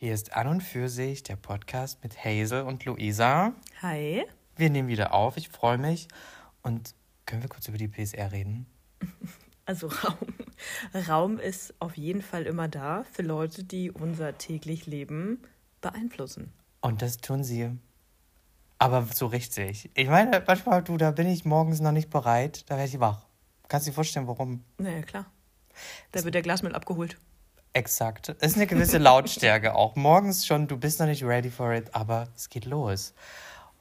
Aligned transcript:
Hier 0.00 0.14
ist 0.14 0.36
an 0.36 0.46
und 0.46 0.60
für 0.60 0.88
sich 0.88 1.24
der 1.24 1.34
Podcast 1.34 2.04
mit 2.04 2.24
Hazel 2.24 2.62
und 2.62 2.84
Luisa. 2.84 3.52
Hi. 3.82 4.24
Wir 4.54 4.70
nehmen 4.70 4.86
wieder 4.86 5.12
auf, 5.12 5.36
ich 5.36 5.48
freue 5.48 5.76
mich. 5.76 6.06
Und 6.62 6.94
können 7.26 7.42
wir 7.42 7.48
kurz 7.48 7.66
über 7.66 7.78
die 7.78 7.88
PSR 7.88 8.30
reden? 8.30 8.66
Also 9.64 9.88
Raum. 9.88 10.34
Raum 11.08 11.38
ist 11.38 11.74
auf 11.78 11.98
jeden 11.98 12.22
Fall 12.22 12.44
immer 12.44 12.68
da 12.68 13.04
für 13.12 13.20
Leute, 13.20 13.64
die 13.64 13.90
unser 13.90 14.38
täglich 14.38 14.86
Leben 14.86 15.42
beeinflussen. 15.82 16.54
Und 16.80 17.02
das 17.02 17.18
tun 17.18 17.44
sie. 17.44 17.68
Aber 18.78 19.02
so 19.12 19.26
richtig. 19.26 19.90
Ich 19.92 20.08
meine, 20.08 20.42
manchmal, 20.46 20.82
du, 20.82 20.96
da 20.96 21.10
bin 21.10 21.26
ich 21.26 21.44
morgens 21.44 21.80
noch 21.80 21.92
nicht 21.92 22.08
bereit, 22.08 22.64
da 22.70 22.78
werde 22.78 22.88
ich 22.88 22.98
wach. 22.98 23.26
Kannst 23.68 23.86
du 23.86 23.90
dir 23.90 23.94
vorstellen, 23.96 24.26
warum? 24.26 24.64
Naja, 24.78 25.02
klar. 25.02 25.26
Da 26.12 26.24
wird 26.24 26.34
der 26.34 26.40
Glasmüll 26.42 26.74
abgeholt. 26.74 27.18
Exakt. 27.72 28.30
Es 28.40 28.52
ist 28.52 28.56
eine 28.56 28.66
gewisse 28.66 28.98
Lautstärke 28.98 29.74
auch. 29.74 29.94
Morgens 29.94 30.46
schon, 30.46 30.66
du 30.66 30.76
bist 30.76 31.00
noch 31.00 31.06
nicht 31.06 31.22
ready 31.22 31.50
for 31.50 31.72
it, 31.72 31.94
aber 31.94 32.28
es 32.34 32.48
geht 32.48 32.64
los. 32.64 33.14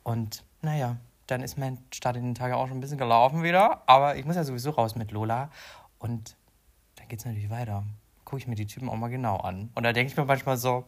Und 0.03 0.43
naja, 0.61 0.97
dann 1.27 1.41
ist 1.41 1.57
mein 1.57 1.77
Start 1.93 2.15
in 2.15 2.23
den 2.23 2.35
Tag 2.35 2.53
auch 2.53 2.67
schon 2.67 2.77
ein 2.77 2.81
bisschen 2.81 2.97
gelaufen 2.97 3.43
wieder. 3.43 3.83
Aber 3.85 4.15
ich 4.15 4.25
muss 4.25 4.35
ja 4.35 4.43
sowieso 4.43 4.71
raus 4.71 4.95
mit 4.95 5.11
Lola. 5.11 5.49
Und 5.99 6.35
dann 6.95 7.07
geht 7.07 7.19
es 7.19 7.25
natürlich 7.25 7.49
weiter. 7.49 7.83
Gucke 8.25 8.39
ich 8.39 8.47
mir 8.47 8.55
die 8.55 8.65
Typen 8.65 8.89
auch 8.89 8.95
mal 8.95 9.09
genau 9.09 9.37
an. 9.37 9.69
Und 9.75 9.83
da 9.83 9.93
denke 9.93 10.11
ich 10.11 10.17
mir 10.17 10.25
manchmal 10.25 10.57
so, 10.57 10.85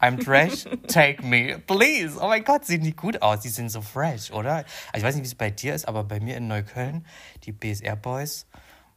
I'm 0.00 0.18
trash, 0.18 0.64
take 0.88 1.22
me, 1.24 1.58
please. 1.66 2.18
Oh 2.20 2.28
mein 2.28 2.42
Gott, 2.42 2.64
sehen 2.64 2.82
die 2.82 2.96
gut 2.96 3.20
aus. 3.20 3.40
Die 3.40 3.48
sind 3.48 3.68
so 3.68 3.82
fresh, 3.82 4.30
oder? 4.30 4.64
Also 4.92 4.96
ich 4.96 5.02
weiß 5.02 5.14
nicht, 5.14 5.24
wie 5.24 5.28
es 5.28 5.34
bei 5.34 5.50
dir 5.50 5.74
ist, 5.74 5.86
aber 5.86 6.04
bei 6.04 6.20
mir 6.20 6.36
in 6.36 6.48
Neukölln, 6.48 7.06
die 7.44 7.52
BSR-Boys, 7.52 8.46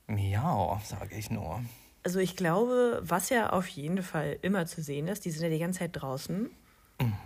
miau, 0.08 0.80
sage 0.86 1.16
ich 1.16 1.30
nur. 1.30 1.62
Also 2.04 2.20
ich 2.20 2.36
glaube, 2.36 3.02
was 3.02 3.30
ja 3.30 3.52
auf 3.52 3.68
jeden 3.68 4.04
Fall 4.04 4.38
immer 4.42 4.66
zu 4.66 4.82
sehen 4.82 5.08
ist, 5.08 5.26
die 5.26 5.32
sind 5.32 5.44
ja 5.44 5.50
die 5.50 5.60
ganze 5.60 5.80
Zeit 5.80 5.92
draußen. 5.94 6.50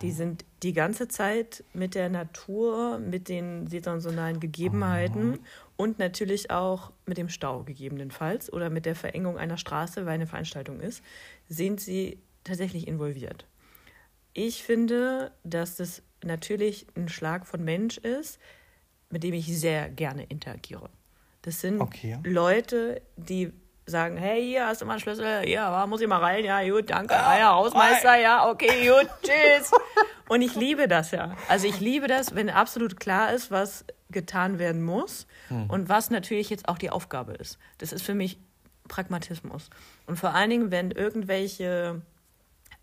Die 0.02 0.12
sind 0.12 0.46
die 0.62 0.74
ganze 0.74 1.08
Zeit 1.08 1.64
mit 1.74 1.96
der 1.96 2.10
Natur, 2.10 3.00
mit 3.00 3.30
den 3.30 3.68
saisonalen 3.68 4.40
Gegebenheiten 4.40 5.40
und 5.76 5.98
natürlich 5.98 6.52
auch 6.52 6.92
mit 7.06 7.18
dem 7.18 7.30
Stau 7.30 7.64
gegebenenfalls 7.64 8.54
oder 8.54 8.70
mit 8.70 8.86
der 8.86 8.96
Verengung 8.96 9.38
einer 9.38 9.58
Straße, 9.58 10.06
weil 10.06 10.14
eine 10.14 10.28
Veranstaltung 10.28 10.80
ist, 10.82 11.04
sind 11.50 11.80
sie 11.80 12.20
tatsächlich 12.44 12.88
involviert. 12.88 13.48
Ich 14.34 14.64
finde, 14.64 15.32
dass 15.44 15.78
das 15.78 16.04
natürlich 16.24 16.86
ein 16.96 17.10
Schlag 17.10 17.48
von 17.48 17.64
Mensch 17.64 17.98
ist, 17.98 18.40
mit 19.10 19.24
dem 19.24 19.34
ich 19.34 19.58
sehr 19.58 19.90
gerne 19.90 20.26
interagiere. 20.26 20.90
Das 21.42 21.62
sind 21.62 21.82
Okay. 21.82 22.18
Leute, 22.24 23.02
die 23.16 23.52
sagen, 23.88 24.18
hey, 24.18 24.44
hier 24.44 24.68
hast 24.68 24.82
du 24.82 24.86
mal 24.86 24.94
einen 24.94 25.00
Schlüssel, 25.00 25.48
ja, 25.48 25.86
muss 25.88 26.02
ich 26.02 26.08
mal 26.08 26.20
rein, 26.20 26.44
ja, 26.44 26.62
gut, 26.70 26.90
danke, 26.90 27.16
ah, 27.16 27.40
ja, 27.40 27.56
Hausmeister, 27.56 28.18
ja, 28.18 28.50
okay, 28.50 28.88
gut, 28.88 29.10
tschüss. 29.24 29.72
Und 30.28 30.42
ich 30.42 30.56
liebe 30.56 30.88
das 30.90 31.12
ja. 31.12 31.36
Also 31.48 31.68
ich 31.68 31.80
liebe 31.80 32.08
das, 32.08 32.36
wenn 32.36 32.50
absolut 32.50 33.00
klar 33.00 33.34
ist, 33.34 33.50
was 33.50 33.86
getan 34.10 34.60
werden 34.60 34.84
muss 34.84 35.26
und 35.70 35.88
was 35.90 36.10
natürlich 36.10 36.50
jetzt 36.50 36.68
auch 36.68 36.78
die 36.78 36.90
Aufgabe 36.90 37.34
ist. 37.34 37.58
Das 37.78 37.94
ist 37.94 38.04
für 38.04 38.14
mich 38.14 38.38
Pragmatismus. 38.90 39.70
Und 40.06 40.18
vor 40.18 40.34
allen 40.34 40.50
Dingen, 40.50 40.72
wenn 40.72 40.92
irgendwelche 40.92 42.02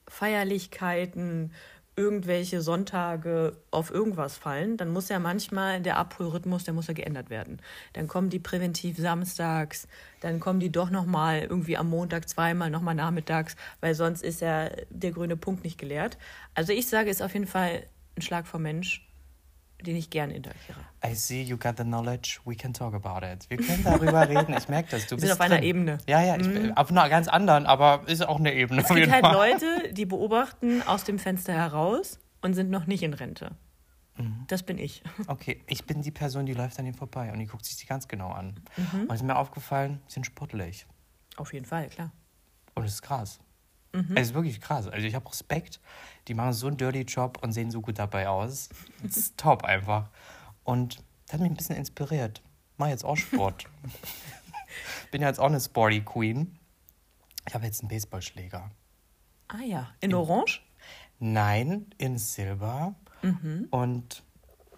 Feierlichkeiten, 0.09 1.53
irgendwelche 1.97 2.61
Sonntage 2.61 3.57
auf 3.71 3.91
irgendwas 3.91 4.37
fallen, 4.37 4.77
dann 4.77 4.91
muss 4.91 5.09
ja 5.09 5.19
manchmal 5.19 5.81
der 5.81 5.97
Abholrhythmus, 5.97 6.65
der 6.65 6.75
muss 6.75 6.89
ja 6.89 6.95
geändert 6.95 7.31
werden. 7.31 7.61
Dann 7.93 8.09
kommen 8.09 8.31
die 8.31 8.41
präventiv 8.41 8.99
samstags, 8.99 9.87
dann 10.21 10.41
kommen 10.41 10.61
die 10.61 10.73
doch 10.73 10.91
nochmal 10.91 11.43
irgendwie 11.43 11.77
am 11.77 11.91
Montag 11.91 12.29
zweimal, 12.29 12.71
nochmal 12.71 12.95
nachmittags, 12.95 13.57
weil 13.81 13.95
sonst 13.95 14.23
ist 14.23 14.41
ja 14.41 14.71
der 14.91 15.13
grüne 15.13 15.37
Punkt 15.37 15.63
nicht 15.65 15.79
geleert. 15.79 16.19
Also 16.55 16.73
ich 16.73 16.89
sage, 16.89 17.11
ist 17.11 17.23
auf 17.23 17.35
jeden 17.35 17.47
Fall 17.47 17.85
ein 18.17 18.23
Schlag 18.23 18.47
vom 18.47 18.63
Mensch, 18.63 19.07
den 19.85 19.97
ich 19.97 20.11
gerne 20.11 20.35
interagiere. 20.35 20.79
I 21.07 21.15
see 21.15 21.43
you 21.43 21.57
got 21.57 21.77
the 21.77 21.85
knowledge. 21.85 22.41
We 22.45 22.57
can 22.57 22.73
talk 22.73 22.95
about 22.95 23.25
it. 23.27 23.49
Wir 23.49 23.59
können 23.59 23.85
darüber 23.85 24.29
reden. 24.29 24.55
Ich 24.57 24.69
merke 24.69 24.91
das. 24.91 25.07
Du 25.07 25.11
Wir 25.13 25.17
bist 25.17 25.27
sind 25.29 25.33
auf 25.33 25.41
einer 25.41 25.57
drin. 25.57 25.65
Ebene. 25.65 25.93
Mhm. 25.95 25.99
Ja, 26.09 26.23
ja, 26.23 26.37
ich 26.37 26.51
bin 26.53 26.77
auf 26.77 26.91
einer 26.91 27.09
ganz 27.09 27.29
anderen, 27.29 27.67
aber 27.67 28.03
ist 28.07 28.27
auch 28.27 28.39
eine 28.39 28.53
Ebene. 28.55 28.83
Es 28.83 28.89
gibt 28.89 29.11
halt 29.11 29.25
Leute, 29.25 29.93
die 29.93 30.07
beobachten 30.07 30.83
aus 30.83 31.05
dem 31.05 31.19
Fenster 31.19 31.53
heraus 31.53 32.19
und 32.43 32.55
sind 32.55 32.71
noch 32.71 32.87
nicht 32.87 33.03
in 33.03 33.15
Rente. 33.15 33.53
Mhm. 34.17 34.45
Das 34.49 34.63
bin 34.63 34.79
ich. 34.79 35.03
Okay, 35.27 35.63
ich 35.67 35.85
bin 35.87 36.03
die 36.03 36.11
Person, 36.11 36.47
die 36.47 36.55
läuft 36.55 36.79
an 36.79 36.87
ihm 36.87 36.95
vorbei 36.95 37.33
und 37.33 37.39
die 37.39 37.47
guckt 37.47 37.65
sich 37.65 37.77
die 37.77 37.87
ganz 37.87 38.09
genau 38.09 38.31
an. 38.31 38.61
Mhm. 38.77 39.01
Und 39.03 39.11
es 39.11 39.17
ist 39.21 39.27
mir 39.27 39.37
aufgefallen, 39.37 40.01
sie 40.07 40.15
sind 40.15 40.25
sportlich. 40.27 40.87
Auf 41.37 41.53
jeden 41.53 41.65
Fall, 41.67 41.89
klar. 41.89 42.13
Und 42.75 42.85
es 42.85 42.95
ist 42.95 43.03
krass. 43.03 43.41
Mhm. 43.95 44.17
Es 44.17 44.29
ist 44.29 44.35
wirklich 44.35 44.61
krass. 44.61 44.87
Also 44.89 45.07
ich 45.07 45.15
habe 45.15 45.29
Respekt. 45.29 45.81
Die 46.29 46.35
machen 46.35 46.53
so 46.53 46.67
einen 46.67 46.77
dirty 46.77 47.03
Job 47.03 47.39
und 47.43 47.53
sehen 47.53 47.71
so 47.71 47.81
gut 47.81 47.99
dabei 47.99 48.29
aus. 48.29 48.69
Es 49.07 49.17
ist 49.17 49.39
top 49.39 49.65
einfach. 49.65 50.09
Und 50.65 50.99
das 51.27 51.35
hat 51.35 51.41
mich 51.41 51.51
ein 51.51 51.57
bisschen 51.57 51.77
inspiriert. 51.77 52.43
Mach 52.77 52.89
jetzt 52.89 53.05
auch 53.05 53.17
Sport. 53.17 53.65
bin 55.11 55.23
ja 55.23 55.29
jetzt 55.29 55.39
auch 55.41 55.47
eine 55.47 55.61
Sporty 55.61 56.01
Queen. 56.03 56.59
Ich 57.47 57.55
habe 57.55 57.65
jetzt 57.67 57.81
einen 57.81 57.89
Baseballschläger. 57.89 58.71
Ah 59.49 59.63
ja, 59.65 59.91
in 60.01 60.15
Orange? 60.15 60.63
Nein, 61.19 61.87
in 61.99 62.19
Silber. 62.19 62.95
Mhm. 63.23 63.69
Und 63.71 64.23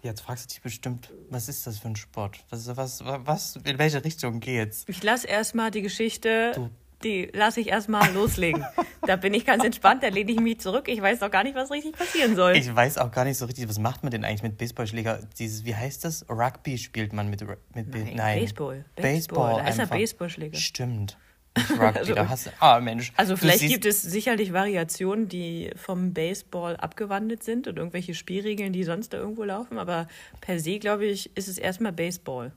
jetzt 0.02 0.20
fragst 0.20 0.44
du 0.44 0.54
dich 0.54 0.62
bestimmt, 0.62 1.12
was 1.30 1.48
ist 1.48 1.66
das 1.66 1.78
für 1.78 1.88
ein 1.88 1.96
Sport? 1.96 2.44
Was, 2.50 2.76
was, 2.76 3.02
was, 3.04 3.56
in 3.56 3.78
welche 3.78 4.04
Richtung 4.04 4.40
geht's? 4.40 4.84
Ich 4.88 5.02
lasse 5.02 5.26
erstmal 5.26 5.70
die 5.70 5.82
Geschichte, 5.82 6.52
Du- 6.54 6.70
die 7.04 7.28
lasse 7.32 7.60
ich 7.60 7.68
erstmal 7.68 8.12
loslegen. 8.14 8.64
da 9.06 9.16
bin 9.16 9.34
ich 9.34 9.44
ganz 9.44 9.62
entspannt, 9.64 10.02
da 10.02 10.08
lehne 10.08 10.32
ich 10.32 10.40
mich 10.40 10.60
zurück. 10.60 10.88
Ich 10.88 11.00
weiß 11.00 11.20
noch 11.20 11.30
gar 11.30 11.44
nicht, 11.44 11.54
was 11.54 11.70
richtig 11.70 11.92
passieren 11.92 12.34
soll. 12.36 12.56
Ich 12.56 12.74
weiß 12.74 12.98
auch 12.98 13.10
gar 13.10 13.24
nicht 13.24 13.36
so 13.38 13.44
richtig, 13.46 13.68
was 13.68 13.78
macht 13.78 14.02
man 14.02 14.10
denn 14.10 14.24
eigentlich 14.24 14.42
mit 14.42 14.56
Baseballschläger? 14.58 15.20
Dieses, 15.38 15.64
wie 15.64 15.74
heißt 15.74 16.04
das? 16.04 16.24
Rugby 16.28 16.78
spielt 16.78 17.12
man 17.12 17.28
mit, 17.30 17.42
mit 17.74 17.90
Ba- 17.90 17.98
Nein, 17.98 18.40
Baseball. 18.40 18.84
Baseball. 18.94 19.02
Baseball. 19.02 19.52
Da 19.52 19.58
er 19.60 19.66
einfach. 19.66 19.90
Baseballschläger. 19.96 20.56
Stimmt. 20.58 21.18
Rugby, 21.70 21.98
Also- 21.98 22.14
da 22.14 22.28
hast 22.28 22.46
du. 22.46 22.50
Ah, 22.60 22.80
Mensch. 22.80 23.12
Also 23.16 23.36
vielleicht 23.36 23.66
gibt 23.66 23.84
es 23.86 24.02
sicherlich 24.02 24.52
Variationen, 24.52 25.28
die 25.28 25.70
vom 25.76 26.12
Baseball 26.12 26.76
abgewandelt 26.76 27.42
sind 27.42 27.66
und 27.68 27.76
irgendwelche 27.78 28.14
Spielregeln, 28.14 28.72
die 28.72 28.84
sonst 28.84 29.12
da 29.12 29.18
irgendwo 29.18 29.44
laufen. 29.44 29.78
Aber 29.78 30.06
per 30.40 30.58
se, 30.60 30.78
glaube 30.78 31.06
ich, 31.06 31.34
ist 31.36 31.48
es 31.48 31.56
erstmal 31.58 31.92
Baseball. 31.92 32.52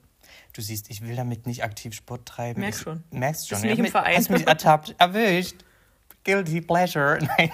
Du 0.53 0.61
siehst, 0.61 0.89
ich 0.89 1.01
will 1.01 1.15
damit 1.15 1.47
nicht 1.47 1.63
aktiv 1.63 1.93
Sport 1.93 2.27
treiben. 2.27 2.61
Merkst 2.61 2.83
schon. 2.83 3.03
Merkst 3.11 3.49
schon. 3.49 3.61
Bist 3.61 3.65
nicht 3.65 3.79
im 3.79 3.91
Verein. 3.91 4.17
Hast 4.17 4.29
mich 4.29 4.47
ertappt, 4.47 4.95
erwischt. 4.97 5.63
Guilty 6.23 6.61
pleasure. 6.61 7.17
Nein. 7.37 7.51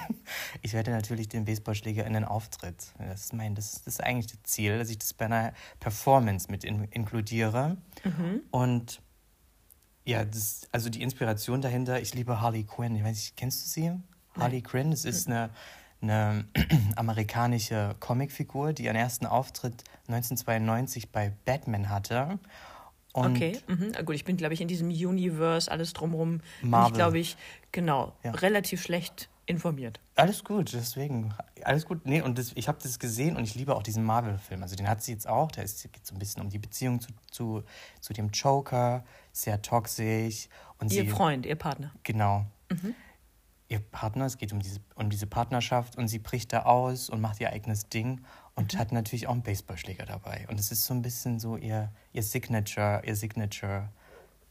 Ich 0.62 0.72
werde 0.72 0.90
natürlich 0.90 1.28
den 1.28 1.44
Baseballschläger 1.44 2.04
in 2.04 2.14
den 2.14 2.24
Auftritt. 2.24 2.92
Das 2.98 3.24
ist 3.24 3.32
mein, 3.32 3.54
das, 3.54 3.82
das 3.84 3.94
ist 3.94 4.02
eigentlich 4.02 4.26
das 4.26 4.42
Ziel, 4.42 4.78
dass 4.78 4.90
ich 4.90 4.98
das 4.98 5.14
bei 5.14 5.26
einer 5.26 5.52
Performance 5.80 6.50
mit 6.50 6.64
in, 6.64 6.84
inkludiere. 6.84 7.76
Mhm. 8.04 8.42
Und 8.50 9.00
ja, 10.04 10.24
das, 10.24 10.62
also 10.72 10.90
die 10.90 11.02
Inspiration 11.02 11.60
dahinter, 11.60 12.00
ich 12.00 12.14
liebe 12.14 12.40
Harley 12.40 12.64
Quinn. 12.64 12.96
Ich 12.96 13.04
weiß 13.04 13.16
nicht, 13.16 13.36
kennst 13.36 13.64
du 13.64 13.68
sie? 13.68 13.92
Harley 14.38 14.62
Quinn, 14.62 14.90
das 14.90 15.04
ist 15.04 15.26
eine, 15.26 15.50
eine 16.10 16.44
amerikanische 16.96 17.96
Comicfigur, 18.00 18.72
die 18.72 18.84
ihren 18.84 18.96
ersten 18.96 19.26
Auftritt 19.26 19.84
1992 20.08 21.10
bei 21.10 21.32
Batman 21.44 21.88
hatte. 21.88 22.38
Und 23.12 23.36
Okay, 23.36 23.58
mhm. 23.66 23.92
Ah, 23.98 24.02
gut, 24.02 24.14
ich 24.14 24.24
bin, 24.24 24.36
glaube 24.36 24.54
ich, 24.54 24.60
in 24.60 24.68
diesem 24.68 24.88
Universe, 24.88 25.70
alles 25.70 25.92
drumherum, 25.94 26.40
bin 26.60 26.70
Marvel. 26.70 26.90
ich, 26.90 26.94
glaube 26.94 27.18
ich, 27.18 27.36
genau, 27.72 28.12
Ja. 28.22 28.32
relativ 28.32 28.82
schlecht 28.82 29.28
informiert. 29.46 30.00
Alles 30.16 30.42
gut, 30.44 30.72
deswegen. 30.72 31.32
Alles 31.62 31.86
gut. 31.86 32.04
Nee, 32.04 32.20
und 32.20 32.36
das, 32.36 32.52
ich 32.56 32.66
habe 32.68 32.78
das 32.82 32.98
gesehen 32.98 33.36
und 33.36 33.44
ich 33.44 33.54
liebe 33.54 33.74
auch 33.76 33.82
diesen 33.82 34.02
Marvel-Film. 34.04 34.60
Also 34.62 34.74
den 34.76 34.88
hat 34.88 35.02
sie 35.02 35.12
jetzt 35.12 35.28
auch. 35.28 35.52
Da 35.52 35.62
geht 35.62 36.04
so 36.06 36.14
ein 36.14 36.18
bisschen 36.18 36.42
um 36.42 36.50
die 36.50 36.58
Beziehung 36.58 37.00
zu, 37.00 37.10
zu, 37.30 37.62
zu 38.00 38.12
dem 38.12 38.30
Joker, 38.30 39.04
sehr 39.32 39.62
toxisch. 39.62 40.48
Und 40.78 40.92
Ihr 40.92 41.02
sie, 41.04 41.08
Freund, 41.08 41.46
ihr 41.46 41.54
Partner. 41.56 41.92
Genau. 42.02 42.44
Ihr 43.68 43.80
Partner, 43.80 44.26
es 44.26 44.38
geht 44.38 44.52
um 44.52 44.60
diese, 44.60 44.80
um 44.94 45.10
diese 45.10 45.26
Partnerschaft 45.26 45.96
und 45.96 46.08
sie 46.08 46.20
bricht 46.20 46.52
da 46.52 46.62
aus 46.62 47.10
und 47.10 47.20
macht 47.20 47.40
ihr 47.40 47.50
eigenes 47.50 47.88
Ding 47.88 48.20
und 48.54 48.78
hat 48.78 48.92
natürlich 48.92 49.26
auch 49.26 49.32
einen 49.32 49.42
Baseballschläger 49.42 50.06
dabei. 50.06 50.46
Und 50.48 50.60
es 50.60 50.70
ist 50.70 50.84
so 50.84 50.94
ein 50.94 51.02
bisschen 51.02 51.40
so 51.40 51.56
ihr, 51.56 51.92
ihr 52.12 52.22
Signature, 52.22 53.02
ihr 53.04 53.16
Signature, 53.16 53.88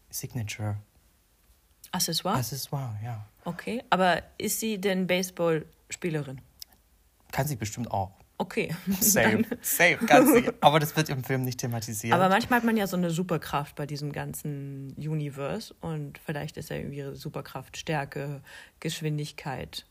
Signature 0.09 0.77
Accessoire? 1.91 2.37
Accessoire, 2.37 2.97
ja. 3.03 3.25
Okay, 3.45 3.81
aber 3.89 4.21
ist 4.37 4.59
sie 4.59 4.79
denn 4.79 5.07
Baseballspielerin? 5.07 6.41
Kann 7.31 7.47
sie 7.47 7.55
bestimmt 7.55 7.89
auch. 7.89 8.11
Okay. 8.37 8.75
Safe, 8.99 9.43
safe, 9.61 9.97
ganz 10.05 10.31
sicher. 10.33 10.53
Aber 10.59 10.79
das 10.79 10.95
wird 10.97 11.07
im 11.09 11.23
Film 11.23 11.43
nicht 11.43 11.59
thematisiert. 11.59 12.13
Aber 12.13 12.27
manchmal 12.27 12.57
hat 12.59 12.65
man 12.65 12.75
ja 12.75 12.85
so 12.85 12.97
eine 12.97 13.09
Superkraft 13.09 13.75
bei 13.75 13.85
diesem 13.85 14.11
ganzen 14.11 14.93
Universe 14.97 15.73
und 15.79 16.17
vielleicht 16.17 16.57
ist 16.57 16.69
ja 16.69 16.75
irgendwie 16.75 16.97
ihre 16.97 17.15
Superkraft 17.15 17.77
Stärke, 17.77 18.41
Geschwindigkeit. 18.81 19.85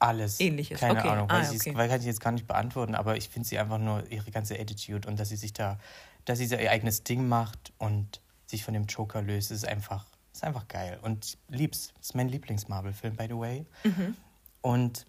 Alles. 0.00 0.40
Ähnliches. 0.40 0.80
Keine 0.80 0.98
Okay. 0.98 1.08
Ahnung, 1.08 1.30
Ah, 1.30 1.40
weiß 1.40 1.52
ich, 1.52 1.60
okay. 1.60 1.76
weil 1.76 1.88
kann 1.88 2.00
ich 2.00 2.06
jetzt 2.06 2.20
gar 2.20 2.32
nicht 2.32 2.46
beantworten, 2.46 2.94
aber 2.94 3.16
ich 3.16 3.28
finde 3.28 3.48
sie 3.48 3.58
einfach 3.58 3.78
nur 3.78 4.10
ihre 4.10 4.30
ganze 4.30 4.58
Attitude 4.58 5.08
und 5.08 5.20
dass 5.20 5.28
sie 5.28 5.36
sich 5.36 5.52
da, 5.52 5.78
dass 6.24 6.38
sie 6.38 6.46
so 6.46 6.56
ihr 6.56 6.70
eigenes 6.70 7.04
Ding 7.04 7.28
macht 7.28 7.72
und 7.78 8.20
sich 8.46 8.64
von 8.64 8.74
dem 8.74 8.86
Joker 8.86 9.22
löst, 9.22 9.50
ist 9.52 9.66
einfach, 9.66 10.06
ist 10.32 10.42
einfach 10.42 10.66
geil. 10.68 10.98
Und 11.02 11.38
lieb's. 11.48 11.92
Ist 12.00 12.14
mein 12.14 12.28
Lieblings-Marvel-Film, 12.28 13.14
by 13.16 13.26
the 13.28 13.36
way. 13.36 13.66
Mhm. 13.84 14.16
Und 14.62 15.06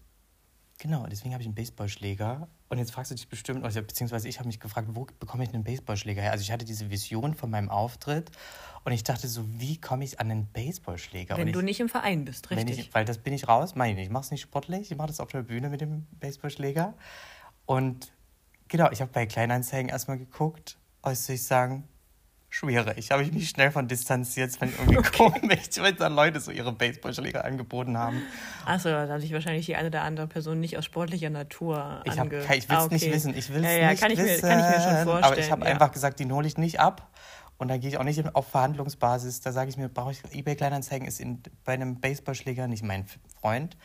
Genau, 0.80 1.06
deswegen 1.08 1.34
habe 1.34 1.42
ich 1.42 1.48
einen 1.48 1.56
Baseballschläger. 1.56 2.48
Und 2.70 2.78
jetzt 2.78 2.92
fragst 2.92 3.12
du 3.12 3.16
dich 3.16 3.28
bestimmt, 3.28 3.66
also, 3.66 3.82
beziehungsweise 3.82 4.30
ich 4.30 4.40
habe 4.40 4.48
mich 4.48 4.62
gefragt, 4.62 4.88
wo 4.94 5.06
bekomme 5.20 5.44
ich 5.44 5.54
einen 5.54 5.66
Baseballschläger 5.66 6.22
her? 6.22 6.32
Also 6.32 6.42
ich 6.42 6.54
hatte 6.54 6.64
diese 6.64 6.90
Vision 6.90 7.34
von 7.34 7.50
meinem 7.50 7.70
Auftritt 7.70 8.32
und 8.86 8.94
ich 8.94 9.04
dachte 9.04 9.28
so, 9.28 9.44
wie 9.60 9.80
komme 9.80 10.06
ich 10.06 10.22
an 10.22 10.32
einen 10.32 10.48
Baseballschläger? 10.48 11.36
Wenn 11.36 11.48
und 11.48 11.54
du 11.54 11.60
ich, 11.60 11.66
nicht 11.66 11.80
im 11.82 11.90
Verein 11.90 12.24
bist, 12.24 12.50
wenn 12.50 12.60
richtig. 12.60 12.80
ich, 12.80 12.94
weil 12.94 13.04
das 13.04 13.18
bin 13.18 13.34
ich 13.34 13.50
raus, 13.50 13.76
meine 13.76 13.92
ich 13.92 13.98
nicht. 13.98 14.06
Ich 14.06 14.12
mache 14.12 14.24
es 14.24 14.32
nicht 14.32 14.42
sportlich, 14.42 14.90
ich 14.90 14.98
mache 14.98 15.10
das 15.10 15.20
auf 15.20 15.30
der 15.30 15.44
Bühne 15.44 15.70
mit 15.70 15.82
dem 15.82 16.08
Baseballschläger. 16.12 16.94
Und 17.66 18.14
genau, 18.70 18.90
ich 18.90 19.02
habe 19.02 19.12
bei 19.12 19.26
Kleinanzeigen 19.26 19.90
erstmal 19.90 20.18
geguckt, 20.18 20.78
soll 21.04 21.36
ich 21.36 21.44
sagen, 21.44 21.90
schwierig. 22.50 23.12
Habe 23.12 23.24
ich 23.24 23.32
mich 23.32 23.50
schnell 23.50 23.72
von 23.72 23.88
distanziert, 23.88 24.50
das 24.50 24.58
fand 24.58 24.74
ich 24.74 24.80
irgendwie 24.80 25.02
komisch, 25.18 25.70
weil 25.78 25.94
da 25.94 26.08
Leute 26.08 26.40
so 26.40 26.52
ihre 26.52 26.72
Baseballschläger 26.72 27.46
angeboten 27.46 27.98
haben. 27.98 28.22
Achso, 28.66 28.90
da 28.90 29.08
hat 29.08 29.22
sich 29.22 29.32
wahrscheinlich 29.34 29.66
die 29.66 29.76
eine 29.76 29.88
oder 29.88 30.04
andere 30.04 30.28
Person 30.28 30.60
nicht 30.60 30.78
aus 30.78 30.86
sportlicher 30.86 31.30
Natur 31.30 32.02
Ich, 32.06 32.20
hab, 32.20 32.28
ich 32.28 32.32
will 32.32 32.40
es 32.40 32.70
Ah, 32.70 32.84
okay. 32.86 32.94
nicht 32.96 33.12
wissen. 33.14 33.38
Ich 33.38 33.50
will 33.50 33.64
es 33.64 33.72
ja, 33.72 33.78
ja, 33.78 33.90
nicht 33.92 34.02
kann 34.02 34.12
ich 34.12 34.18
wissen. 34.18 34.48
Mir, 34.48 34.56
kann 34.56 34.60
ich 34.60 34.66
mir 34.66 34.84
schon 34.84 35.04
vorstellen. 35.04 35.24
Aber 35.24 35.38
ich 35.38 35.52
habe 35.52 35.66
ja. 35.66 35.72
einfach 35.72 35.92
gesagt, 35.92 36.20
den 36.20 36.32
hole 36.32 36.48
ich 36.48 36.58
nicht 36.58 36.80
ab. 36.80 37.10
Und 37.58 37.68
da 37.68 37.78
gehe 37.78 37.90
ich 37.90 37.98
auch 37.98 38.04
nicht 38.06 38.36
auf 38.36 38.48
Verhandlungsbasis. 38.48 39.42
Da 39.42 39.52
sage 39.52 39.70
ich 39.70 39.78
mir, 39.78 39.90
brauche 39.90 40.12
ich 40.12 40.22
eBay 40.34 40.56
Kleinanzeigen 40.56 41.08
ist 41.08 41.20
in, 41.20 41.44
bei 41.66 41.74
einem 41.74 42.00
Baseballschläger 42.00 42.68
nicht 42.68 42.84
mein 42.84 43.06
Freund. 43.42 43.78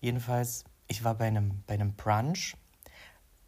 Jedenfalls, 0.00 0.64
ich 0.86 1.02
war 1.02 1.14
bei 1.14 1.26
einem, 1.26 1.62
bei 1.66 1.74
einem 1.74 1.94
Brunch 1.94 2.54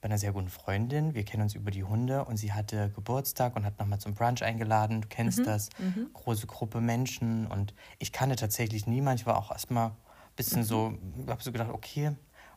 bei 0.03 0.07
einer 0.07 0.19
sehr 0.19 0.33
guten 0.33 0.49
Freundin. 0.51 1.15
Wir 1.15 1.25
kennen 1.25 1.45
uns 1.45 1.55
über 1.55 1.71
die 1.71 1.85
Hunde 1.85 2.25
und 2.25 2.37
sie 2.37 2.53
hatte 2.53 2.91
Geburtstag 2.91 3.55
und 3.57 3.65
hat 3.65 3.79
nochmal 3.79 4.01
zum 4.01 4.15
Brunch 4.15 4.43
eingeladen. 4.43 5.01
Du 5.01 5.09
kennst 5.09 5.39
Mhm, 5.39 5.45
das. 5.45 5.69
Große 6.13 6.47
Gruppe 6.49 6.81
Menschen 6.81 7.47
und 7.47 7.73
ich 8.01 8.13
kannte 8.13 8.35
tatsächlich 8.37 8.87
niemand. 8.89 9.21
Ich 9.21 9.27
war 9.27 9.39
auch 9.39 9.53
erstmal 9.53 9.87
ein 9.91 9.95
bisschen 10.37 10.65
so, 10.65 10.91
Mhm. 10.91 11.29
habe 11.31 11.43
so 11.43 11.53
gedacht, 11.53 11.71
okay, 11.71 12.11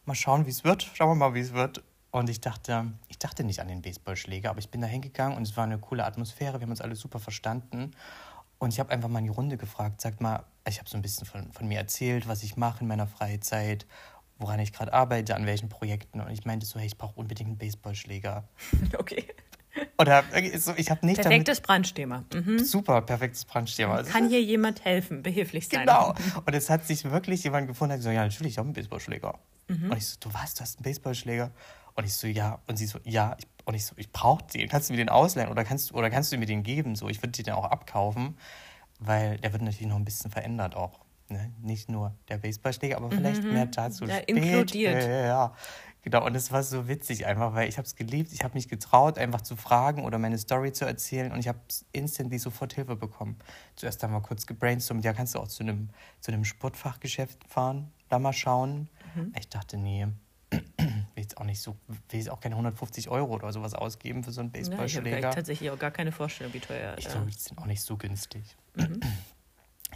mal 0.06 0.15
schauen, 0.15 0.45
wie 0.47 0.50
es 0.50 0.63
wird. 0.63 0.89
Schauen 0.95 1.09
wir 1.12 1.15
mal, 1.15 1.33
wie 1.36 1.39
es 1.39 1.53
wird. 1.53 1.83
Und 2.09 2.30
ich 2.30 2.42
dachte, 2.42 2.92
ich 3.09 3.19
dachte 3.19 3.44
nicht 3.44 3.59
an 3.59 3.68
den 3.68 3.81
Baseballschläger, 3.83 4.50
aber 4.50 4.59
ich 4.59 4.69
bin 4.71 4.81
da 4.81 4.88
hingegangen 4.88 5.38
und 5.38 5.44
es 5.44 5.56
war 5.56 5.65
eine 5.65 5.77
coole 5.77 6.03
Atmosphäre. 6.03 6.53
Wir 6.59 6.62
haben 6.63 6.71
uns 6.71 6.81
alle 6.81 6.95
super 6.95 7.19
verstanden. 7.19 7.91
Und 8.57 8.69
ich 8.74 8.80
habe 8.80 8.89
einfach 8.89 9.09
mal 9.09 9.19
in 9.19 9.25
die 9.25 9.31
Runde 9.31 9.57
gefragt, 9.57 10.00
sagt 10.01 10.21
mal, 10.21 10.45
ich 10.68 10.80
habe 10.80 10.89
so 10.89 10.98
ein 10.98 11.01
bisschen 11.03 11.27
von, 11.27 11.51
von 11.51 11.68
mir 11.68 11.77
erzählt, 11.77 12.27
was 12.27 12.41
ich 12.41 12.56
mache 12.57 12.80
in 12.81 12.88
meiner 12.88 13.06
Freizeit, 13.06 13.86
woran 14.38 14.60
ich 14.60 14.74
gerade 14.74 14.94
arbeite, 14.94 15.36
an 15.36 15.46
welchen 15.46 15.70
Projekten. 15.70 16.22
Und 16.22 16.30
ich 16.32 16.46
meinte 16.46 16.66
so, 16.66 16.80
hey, 16.80 16.88
ich 16.88 16.98
brauche 16.98 17.20
unbedingt 17.20 17.50
einen 17.50 17.58
Baseballschläger. 17.58 18.48
Okay. 18.98 19.26
Oder 19.98 20.24
irgendwie 20.34 20.58
so, 20.58 20.74
ich 20.78 20.90
habe 20.90 21.06
nicht 21.06 21.22
Perfektes 21.22 21.60
Brandthema. 21.60 22.24
Mhm. 22.34 22.60
Super, 22.60 23.02
perfektes 23.02 23.44
Brandthema. 23.44 23.96
Also, 23.96 24.12
Kann 24.12 24.30
hier 24.30 24.42
jemand 24.42 24.86
helfen, 24.86 25.22
behilflich 25.22 25.68
sein? 25.68 25.82
Genau. 25.82 26.16
Und 26.46 26.54
es 26.54 26.70
hat 26.70 26.86
sich 26.86 27.04
wirklich 27.04 27.44
jemand 27.44 27.68
gefunden, 27.68 27.90
der 27.90 27.96
hat 27.96 28.00
gesagt, 28.00 28.16
ja, 28.16 28.24
natürlich, 28.24 28.54
ich 28.54 28.58
habe 28.58 28.68
einen 28.68 28.74
Baseballschläger. 28.74 29.38
Mhm. 29.68 29.92
Und 29.92 29.98
ich 29.98 30.08
so, 30.08 30.18
du 30.22 30.34
was, 30.34 30.54
du 30.54 30.62
hast 30.62 30.78
einen 30.78 30.84
Baseballschläger? 30.84 31.52
Und 31.96 32.06
ich 32.06 32.14
so, 32.14 32.28
ja. 32.28 32.60
Und 32.68 32.78
sie 32.78 32.86
so, 32.86 33.00
ja. 33.04 33.36
Ich, 33.38 33.48
und 33.66 33.74
ich 33.74 33.86
so, 33.86 33.96
ich 33.98 34.12
brauche 34.12 34.46
den. 34.54 34.70
Kannst 34.70 34.90
du 34.90 34.94
mir 34.94 34.98
den 34.98 35.10
ausleihen 35.10 35.50
oder 35.50 35.64
kannst, 35.64 35.94
oder 35.94 36.10
kannst 36.10 36.32
du 36.32 36.38
mir 36.38 36.46
den 36.46 36.64
geben? 36.64 36.96
So, 36.96 37.10
ich 37.10 37.22
würde 37.22 37.32
den 37.32 37.54
auch 37.54 37.66
abkaufen, 37.66 38.38
weil 39.00 39.38
der 39.38 39.54
wird 39.54 39.62
natürlich 39.62 39.88
noch 39.88 39.98
ein 39.98 40.06
bisschen 40.06 40.32
verändert 40.32 40.76
auch. 40.76 41.05
Ne? 41.27 41.51
Nicht 41.62 41.89
nur 41.89 42.13
der 42.30 42.38
Baseballschläger, 42.38 42.98
aber 42.98 43.10
vielleicht 43.10 43.44
mehr 43.44 43.66
dazu 43.66 44.04
Mhm. 44.04 44.10
Ja, 44.12 44.18
später. 44.18 44.30
inkludiert. 44.38 45.04
Ja, 45.04 45.25
ja. 45.25 45.54
Genau, 46.04 46.24
und 46.24 46.36
es 46.36 46.51
war 46.51 46.62
so 46.62 46.88
witzig 46.88 47.25
einfach, 47.25 47.56
weil 47.56 47.68
ich 47.68 47.80
habe 47.80 47.88
es 47.88 47.95
geliebt. 47.95 48.31
Ich 48.31 48.44
habe 48.44 48.54
mich 48.54 48.69
getraut, 48.69 49.18
einfach 49.18 49.42
zu 49.42 49.56
fragen 49.56 50.04
oder 50.06 50.19
meine 50.19 50.38
Story 50.38 50.72
zu 50.72 50.86
erzählen 50.86 51.31
und 51.31 51.39
ich 51.39 51.48
habe 51.48 51.57
instantly 51.94 52.38
sofort 52.38 52.74
Hilfe 52.74 52.95
bekommen. 52.95 53.38
Zuerst 53.75 54.04
haben 54.04 54.13
wir 54.13 54.22
kurz 54.22 54.45
gebrainstormt, 54.45 55.04
ja, 55.04 55.13
kannst 55.13 55.33
du 55.33 55.39
auch 55.39 55.48
zu 55.48 55.63
einem, 55.63 55.89
zu 56.19 56.31
einem 56.31 56.45
Sportfachgeschäft 56.45 57.44
fahren, 57.48 57.92
da 58.10 58.19
mal 58.19 58.33
schauen. 58.33 58.88
Mhm. 59.16 59.33
Ich 59.39 59.50
dachte, 59.50 59.77
nee, 59.77 60.06
will 60.51 60.62
jetzt 61.16 61.39
auch 61.39 61.44
nicht 61.44 61.60
so, 61.60 61.75
will 61.88 62.19
jetzt 62.19 62.30
auch 62.30 62.39
keine 62.39 62.54
150 62.54 63.10
Euro 63.10 63.33
oder 63.33 63.51
sowas 63.51 63.74
ausgeben 63.74 64.24
für 64.24 64.31
so 64.31 64.42
einen 64.42 64.51
Ja, 64.54 64.60
ich 64.62 64.68
habe 64.68 64.75
Baseballschläger. 64.77 65.31
tatsächlich 65.31 65.72
auch 65.72 65.80
gar 65.80 65.89
keine 65.89 66.12
Vorstellung, 66.12 66.54
wie 66.54 66.60
teuer. 66.60 66.94
Ich 67.00 67.07
äh, 67.07 67.10
glaube, 67.10 67.25
die 67.31 67.33
sind 67.39 67.57
auch 67.57 67.66
nicht 67.66 67.81
so 67.81 67.98
günstig. 67.98 68.56
Mhm. 68.75 69.00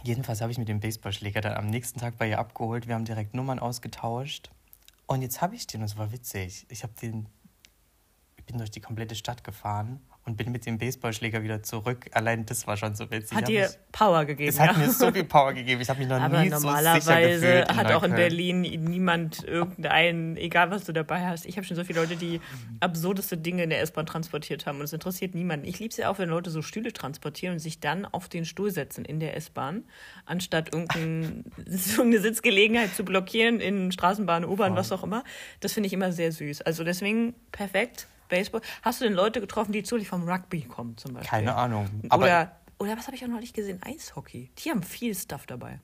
Jedenfalls 0.02 0.40
habe 0.40 0.52
ich 0.52 0.58
mit 0.58 0.68
dem 0.68 0.80
Baseballschläger 0.80 1.40
dann 1.40 1.54
am 1.54 1.66
nächsten 1.66 2.00
Tag 2.00 2.16
bei 2.16 2.28
ihr 2.28 2.38
abgeholt. 2.38 2.86
Wir 2.86 2.94
haben 2.94 3.04
direkt 3.04 3.34
Nummern 3.34 3.58
ausgetauscht. 3.58 4.50
Und 5.06 5.22
jetzt 5.22 5.42
habe 5.42 5.54
ich 5.54 5.66
den, 5.66 5.80
und 5.80 5.86
es 5.86 5.96
war 5.96 6.12
witzig. 6.12 6.66
Ich 6.68 6.82
habe 6.82 6.92
den, 7.00 7.28
ich 8.36 8.44
bin 8.44 8.58
durch 8.58 8.70
die 8.70 8.80
komplette 8.80 9.14
Stadt 9.14 9.44
gefahren 9.44 10.00
und 10.26 10.36
bin 10.36 10.52
mit 10.52 10.66
dem 10.66 10.78
Baseballschläger 10.78 11.42
wieder 11.42 11.62
zurück. 11.62 12.06
Allein 12.12 12.44
das 12.44 12.66
war 12.66 12.76
schon 12.76 12.94
so 12.94 13.10
witzig. 13.10 13.36
hat 13.36 13.48
dir 13.48 13.62
mich, 13.62 13.78
Power 13.90 14.24
gegeben. 14.26 14.50
es 14.50 14.60
hat 14.60 14.72
ja. 14.72 14.78
mir 14.78 14.90
so 14.90 15.10
viel 15.10 15.24
Power 15.24 15.54
gegeben. 15.54 15.80
Ich 15.80 15.88
habe 15.88 15.98
mich 15.98 16.08
noch 16.08 16.20
Aber 16.20 16.42
nie 16.42 16.50
so 16.50 16.58
sicher 16.58 16.70
normalerweise 16.70 17.64
hat 17.74 17.90
auch 17.92 18.02
in. 18.02 18.14
Berlin 18.14 18.60
niemand 18.60 19.44
irgendeinen, 19.44 20.36
egal 20.36 20.70
was 20.70 20.84
du 20.84 20.92
dabei 20.92 21.26
hast. 21.26 21.46
Ich 21.46 21.56
habe 21.56 21.66
schon 21.66 21.76
so 21.76 21.84
viele 21.84 22.00
Leute, 22.00 22.16
die 22.16 22.40
absurdeste 22.80 23.38
Dinge 23.38 23.62
in 23.64 23.70
der 23.70 23.80
S-Bahn 23.80 24.04
transportiert 24.04 24.66
haben 24.66 24.78
und 24.78 24.84
es 24.84 24.92
interessiert 24.92 25.34
niemanden. 25.34 25.66
Ich 25.66 25.78
liebe 25.78 25.90
es 25.90 25.96
ja 25.96 26.10
auch, 26.10 26.18
wenn 26.18 26.28
Leute 26.28 26.50
so 26.50 26.60
Stühle 26.60 26.92
transportieren 26.92 27.54
und 27.54 27.60
sich 27.60 27.80
dann 27.80 28.04
auf 28.04 28.28
den 28.28 28.44
Stuhl 28.44 28.70
setzen 28.70 29.04
in 29.06 29.20
der 29.20 29.36
S-Bahn, 29.36 29.84
anstatt 30.26 30.72
irgendein, 30.74 31.44
irgendeine 31.56 32.20
Sitzgelegenheit 32.20 32.94
zu 32.94 33.04
blockieren 33.04 33.60
in 33.60 33.90
Straßenbahn, 33.90 34.44
U-Bahn, 34.44 34.76
was 34.76 34.92
auch 34.92 35.02
immer. 35.02 35.24
Das 35.60 35.72
finde 35.72 35.86
ich 35.86 35.94
immer 35.94 36.12
sehr 36.12 36.30
süß. 36.30 36.60
Also 36.62 36.84
deswegen 36.84 37.34
perfekt. 37.52 38.06
Baseball. 38.30 38.62
Hast 38.82 39.00
du 39.00 39.04
denn 39.04 39.12
Leute 39.12 39.40
getroffen, 39.40 39.72
die 39.72 39.82
zufällig 39.82 40.08
vom 40.08 40.26
Rugby 40.28 40.62
kommen 40.62 40.96
zum 40.96 41.12
Beispiel? 41.14 41.28
Keine 41.28 41.54
Ahnung. 41.54 41.88
Oder, 42.10 42.56
oder 42.78 42.96
was 42.96 43.06
habe 43.06 43.16
ich 43.16 43.24
auch 43.24 43.28
neulich 43.28 43.52
gesehen? 43.52 43.80
Eishockey. 43.82 44.50
Die 44.58 44.70
haben 44.70 44.82
viel 44.82 45.14
Stuff 45.14 45.44
dabei. 45.46 45.80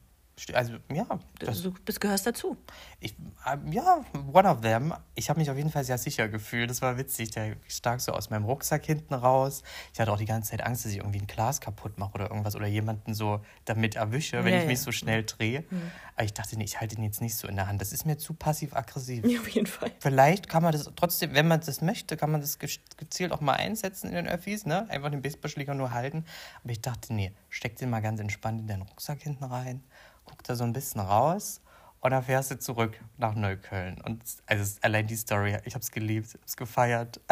Also, 0.52 0.74
ja, 0.92 1.06
das, 1.38 1.62
Du 1.62 1.72
bist, 1.84 1.98
gehörst 1.98 2.26
dazu. 2.26 2.58
Ich, 3.00 3.14
ähm, 3.50 3.72
ja, 3.72 4.04
one 4.32 4.46
of 4.48 4.60
them. 4.60 4.92
Ich 5.14 5.30
habe 5.30 5.40
mich 5.40 5.50
auf 5.50 5.56
jeden 5.56 5.70
Fall 5.70 5.82
sehr 5.82 5.96
sicher 5.96 6.28
gefühlt. 6.28 6.68
Das 6.68 6.82
war 6.82 6.98
witzig. 6.98 7.30
Der 7.30 7.56
stak 7.68 8.02
so 8.02 8.12
aus 8.12 8.28
meinem 8.28 8.44
Rucksack 8.44 8.84
hinten 8.84 9.14
raus. 9.14 9.62
Ich 9.94 10.00
hatte 10.00 10.12
auch 10.12 10.18
die 10.18 10.26
ganze 10.26 10.50
Zeit 10.50 10.62
Angst, 10.62 10.84
dass 10.84 10.92
ich 10.92 10.98
irgendwie 10.98 11.20
ein 11.20 11.26
Glas 11.26 11.62
kaputt 11.62 11.96
mache 11.98 12.12
oder 12.14 12.28
irgendwas 12.30 12.54
oder 12.54 12.66
jemanden 12.66 13.14
so 13.14 13.40
damit 13.64 13.96
erwische, 13.96 14.44
wenn 14.44 14.52
Ja, 14.52 14.58
ich 14.58 14.64
ja. 14.64 14.68
mich 14.68 14.80
so 14.80 14.92
schnell 14.92 15.24
drehe. 15.24 15.64
Aber 16.16 16.24
ich 16.24 16.34
dachte, 16.34 16.56
nee, 16.58 16.64
ich 16.64 16.80
halte 16.80 16.96
ihn 16.96 17.02
jetzt 17.02 17.22
nicht 17.22 17.34
so 17.36 17.48
in 17.48 17.56
der 17.56 17.66
Hand. 17.66 17.80
Das 17.80 17.92
ist 17.92 18.04
mir 18.04 18.18
zu 18.18 18.34
passiv-aggressiv. 18.34 19.24
Ja, 19.26 19.40
auf 19.40 19.48
jeden 19.48 19.66
Fall. 19.66 19.90
Vielleicht 20.00 20.50
kann 20.50 20.62
man 20.62 20.72
das 20.72 20.90
trotzdem, 20.96 21.32
wenn 21.34 21.48
man 21.48 21.60
das 21.60 21.80
möchte, 21.80 22.18
kann 22.18 22.30
man 22.30 22.42
das 22.42 22.58
ge- 22.58 22.68
gezielt 22.98 23.32
auch 23.32 23.40
mal 23.40 23.54
einsetzen 23.54 24.08
in 24.08 24.14
den 24.14 24.28
Öffis, 24.28 24.66
ne? 24.66 24.86
Einfach 24.90 25.10
den 25.10 25.22
Baseballschläger 25.22 25.72
nur 25.74 25.92
halten. 25.92 26.26
Aber 26.62 26.72
ich 26.72 26.82
dachte, 26.82 27.14
nee, 27.14 27.32
steck 27.48 27.76
den 27.76 27.88
mal 27.88 28.00
ganz 28.02 28.20
entspannt 28.20 28.60
in 28.60 28.66
deinen 28.66 28.82
Rucksack 28.82 29.22
hinten 29.22 29.44
rein, 29.44 29.82
guck 30.26 30.42
da 30.44 30.54
so 30.54 30.64
ein 30.64 30.72
bisschen 30.72 31.00
raus 31.00 31.60
und 32.00 32.10
dann 32.10 32.22
fährst 32.22 32.50
du 32.50 32.58
zurück 32.58 33.00
nach 33.16 33.34
Neukölln. 33.34 34.00
Und 34.02 34.22
also 34.46 34.78
allein 34.82 35.06
die 35.06 35.16
Story, 35.16 35.56
ich 35.64 35.74
habe 35.74 35.82
es 35.82 35.90
geliebt, 35.90 36.34
habe 36.34 36.44
es 36.46 36.56
gefeiert. 36.56 37.20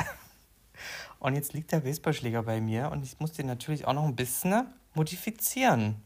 Und 1.21 1.35
jetzt 1.35 1.55
liegt 1.55 1.73
der 1.73 1.81
Baseballschläger 1.81 2.43
bei 2.43 2.61
mir 2.61 2.91
und 2.91 3.03
ich 3.03 3.19
muss 3.19 3.33
den 3.33 3.47
natürlich 3.47 3.87
auch 3.87 3.95
noch 3.95 4.05
ein 4.05 4.15
bisschen 4.15 4.67
modifizieren. 4.93 6.03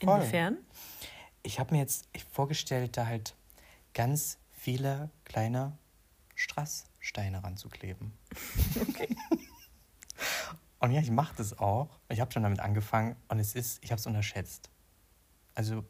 Voll. 0.00 0.18
Inwiefern? 0.18 0.58
Ich 1.42 1.58
habe 1.58 1.74
mir 1.74 1.80
jetzt 1.80 2.06
vorgestellt, 2.30 2.96
da 2.96 3.06
halt 3.06 3.34
ganz 3.94 4.38
viele 4.52 5.10
kleine 5.24 5.76
Strasssteine 6.36 7.42
ranzukleben. 7.42 8.12
und 10.78 10.92
ja, 10.92 11.00
ich 11.00 11.10
mache 11.10 11.34
das 11.36 11.58
auch. 11.58 11.98
Ich 12.08 12.20
habe 12.20 12.30
schon 12.30 12.44
damit 12.44 12.60
angefangen 12.60 13.16
und 13.28 13.40
es 13.40 13.56
ist, 13.56 13.82
ich 13.82 13.90
habe 13.90 13.98
es 13.98 14.06
unterschätzt. 14.06 14.70
Also, 15.58 15.84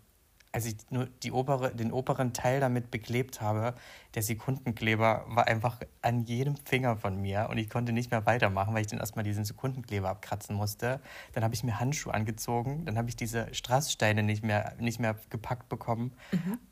als 0.50 0.64
ich 0.64 0.76
nur 0.88 1.04
die 1.22 1.30
obere, 1.30 1.74
den 1.74 1.92
oberen 1.92 2.32
Teil 2.32 2.58
damit 2.58 2.90
beklebt 2.90 3.42
habe, 3.42 3.74
der 4.14 4.22
Sekundenkleber 4.22 5.26
war 5.28 5.46
einfach 5.46 5.78
an 6.00 6.24
jedem 6.24 6.56
Finger 6.56 6.96
von 6.96 7.20
mir 7.20 7.48
und 7.50 7.58
ich 7.58 7.68
konnte 7.68 7.92
nicht 7.92 8.10
mehr 8.10 8.24
weitermachen, 8.24 8.72
weil 8.72 8.80
ich 8.80 8.86
dann 8.86 8.98
erstmal 8.98 9.24
diesen 9.24 9.44
Sekundenkleber 9.44 10.08
abkratzen 10.08 10.56
musste. 10.56 11.02
Dann 11.34 11.44
habe 11.44 11.52
ich 11.54 11.64
mir 11.64 11.78
Handschuhe 11.78 12.14
angezogen, 12.14 12.86
dann 12.86 12.96
habe 12.96 13.10
ich 13.10 13.16
diese 13.16 13.52
Strasssteine 13.52 14.22
nicht 14.22 14.42
mehr, 14.42 14.74
nicht 14.80 15.00
mehr 15.00 15.16
gepackt 15.28 15.68
bekommen. 15.68 16.14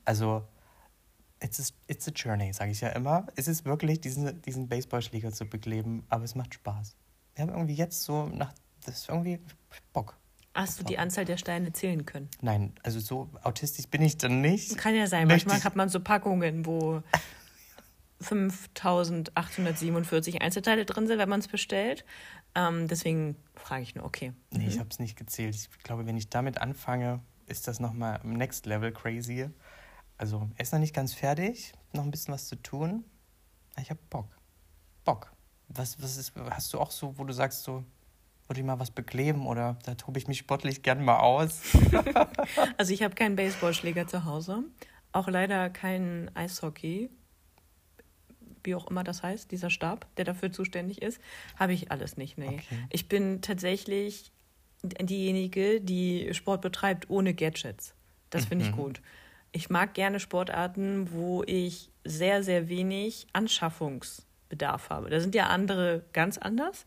Also, 0.05 0.47
it's 1.39 1.59
a, 1.59 1.73
it's 1.85 2.07
a 2.07 2.11
journey, 2.11 2.51
sage 2.53 2.71
ich 2.71 2.81
ja 2.81 2.89
immer. 2.89 3.27
Es 3.35 3.47
ist 3.47 3.63
wirklich, 3.63 4.01
diesen, 4.01 4.41
diesen 4.41 4.69
Baseballschläger 4.69 5.31
zu 5.31 5.45
bekleben, 5.45 6.03
aber 6.09 6.23
es 6.23 6.33
macht 6.33 6.55
Spaß. 6.55 6.95
Wir 7.35 7.43
haben 7.43 7.51
irgendwie 7.51 7.75
jetzt 7.75 8.01
so 8.01 8.25
nach, 8.25 8.53
das 8.83 9.01
ist 9.01 9.09
irgendwie 9.09 9.39
Bock. 9.93 10.17
Hast 10.57 10.79
du 10.79 10.83
die 10.83 10.97
Anzahl 10.97 11.23
der 11.23 11.37
Steine 11.37 11.71
zählen 11.71 12.03
können? 12.05 12.29
Nein, 12.41 12.73
also 12.81 12.99
so 12.99 13.29
autistisch 13.43 13.87
bin 13.87 14.01
ich 14.01 14.17
dann 14.17 14.41
nicht. 14.41 14.75
Kann 14.77 14.95
ja 14.95 15.05
sein. 15.05 15.27
Möchte 15.27 15.47
Manchmal 15.47 15.59
ich- 15.59 15.65
hat 15.65 15.75
man 15.75 15.89
so 15.89 15.99
Packungen, 15.99 16.65
wo 16.65 17.03
5847 18.21 20.41
Einzelteile 20.41 20.85
drin 20.85 21.07
sind, 21.07 21.19
wenn 21.19 21.29
man 21.29 21.39
es 21.39 21.47
bestellt. 21.47 22.05
Ähm, 22.55 22.87
deswegen 22.87 23.35
frage 23.55 23.83
ich 23.83 23.95
nur, 23.95 24.05
okay. 24.05 24.33
Nee, 24.51 24.67
ich 24.67 24.79
habe 24.79 24.89
es 24.89 24.99
nicht 24.99 25.15
gezählt. 25.17 25.55
Ich 25.55 25.69
glaube, 25.83 26.05
wenn 26.05 26.17
ich 26.17 26.29
damit 26.29 26.59
anfange, 26.59 27.21
ist 27.45 27.67
das 27.67 27.79
nochmal 27.79 28.19
im 28.23 28.33
Next 28.33 28.65
Level 28.65 28.91
crazy. 28.91 29.49
Also, 30.17 30.49
er 30.55 30.61
ist 30.63 30.73
noch 30.73 30.79
nicht 30.79 30.95
ganz 30.95 31.13
fertig, 31.13 31.73
noch 31.93 32.03
ein 32.03 32.11
bisschen 32.11 32.33
was 32.33 32.47
zu 32.47 32.55
tun. 32.55 33.03
Ich 33.79 33.89
habe 33.91 33.99
Bock. 34.09 34.27
Bock. 35.05 35.31
Was, 35.67 36.01
was 36.01 36.17
ist, 36.17 36.33
hast 36.49 36.73
du 36.73 36.79
auch 36.79 36.89
so, 36.91 37.17
wo 37.19 37.23
du 37.23 37.33
sagst, 37.33 37.63
so, 37.63 37.83
würde 38.47 38.59
ich 38.61 38.65
mal 38.65 38.79
was 38.79 38.91
bekleben 38.91 39.45
oder 39.45 39.77
da 39.85 39.95
tobe 39.95 40.19
ich 40.19 40.27
mich 40.27 40.37
sportlich 40.39 40.81
gern 40.83 41.03
mal 41.03 41.17
aus? 41.19 41.61
Also 42.77 42.93
ich 42.93 43.03
habe 43.03 43.15
keinen 43.15 43.35
Baseballschläger 43.35 44.07
zu 44.07 44.25
Hause, 44.25 44.63
auch 45.11 45.27
leider 45.27 45.69
kein 45.69 46.31
Eishockey, 46.35 47.09
wie 48.63 48.75
auch 48.75 48.87
immer 48.87 49.03
das 49.03 49.23
heißt, 49.23 49.51
dieser 49.51 49.69
Stab, 49.69 50.07
der 50.17 50.25
dafür 50.25 50.51
zuständig 50.51 51.01
ist, 51.01 51.19
habe 51.57 51.73
ich 51.73 51.91
alles 51.91 52.17
nicht. 52.17 52.37
Nee. 52.37 52.47
Okay. 52.47 52.85
Ich 52.89 53.07
bin 53.07 53.41
tatsächlich 53.41 54.31
diejenige, 54.83 55.81
die 55.81 56.33
Sport 56.33 56.61
betreibt 56.61 57.09
ohne 57.09 57.33
Gadgets. 57.33 57.93
Das 58.29 58.45
finde 58.45 58.65
ich 58.65 58.71
Mhm. 58.71 58.75
gut. 58.75 59.01
Ich 59.51 59.69
mag 59.69 59.93
gerne 59.93 60.19
Sportarten, 60.19 61.11
wo 61.11 61.43
ich 61.43 61.89
sehr, 62.03 62.43
sehr 62.43 62.69
wenig 62.69 63.27
Anschaffungsbedarf 63.33 64.89
habe. 64.89 65.09
Da 65.09 65.19
sind 65.19 65.33
ja 65.35 65.47
andere 65.47 66.03
ganz 66.13 66.37
anders. 66.37 66.85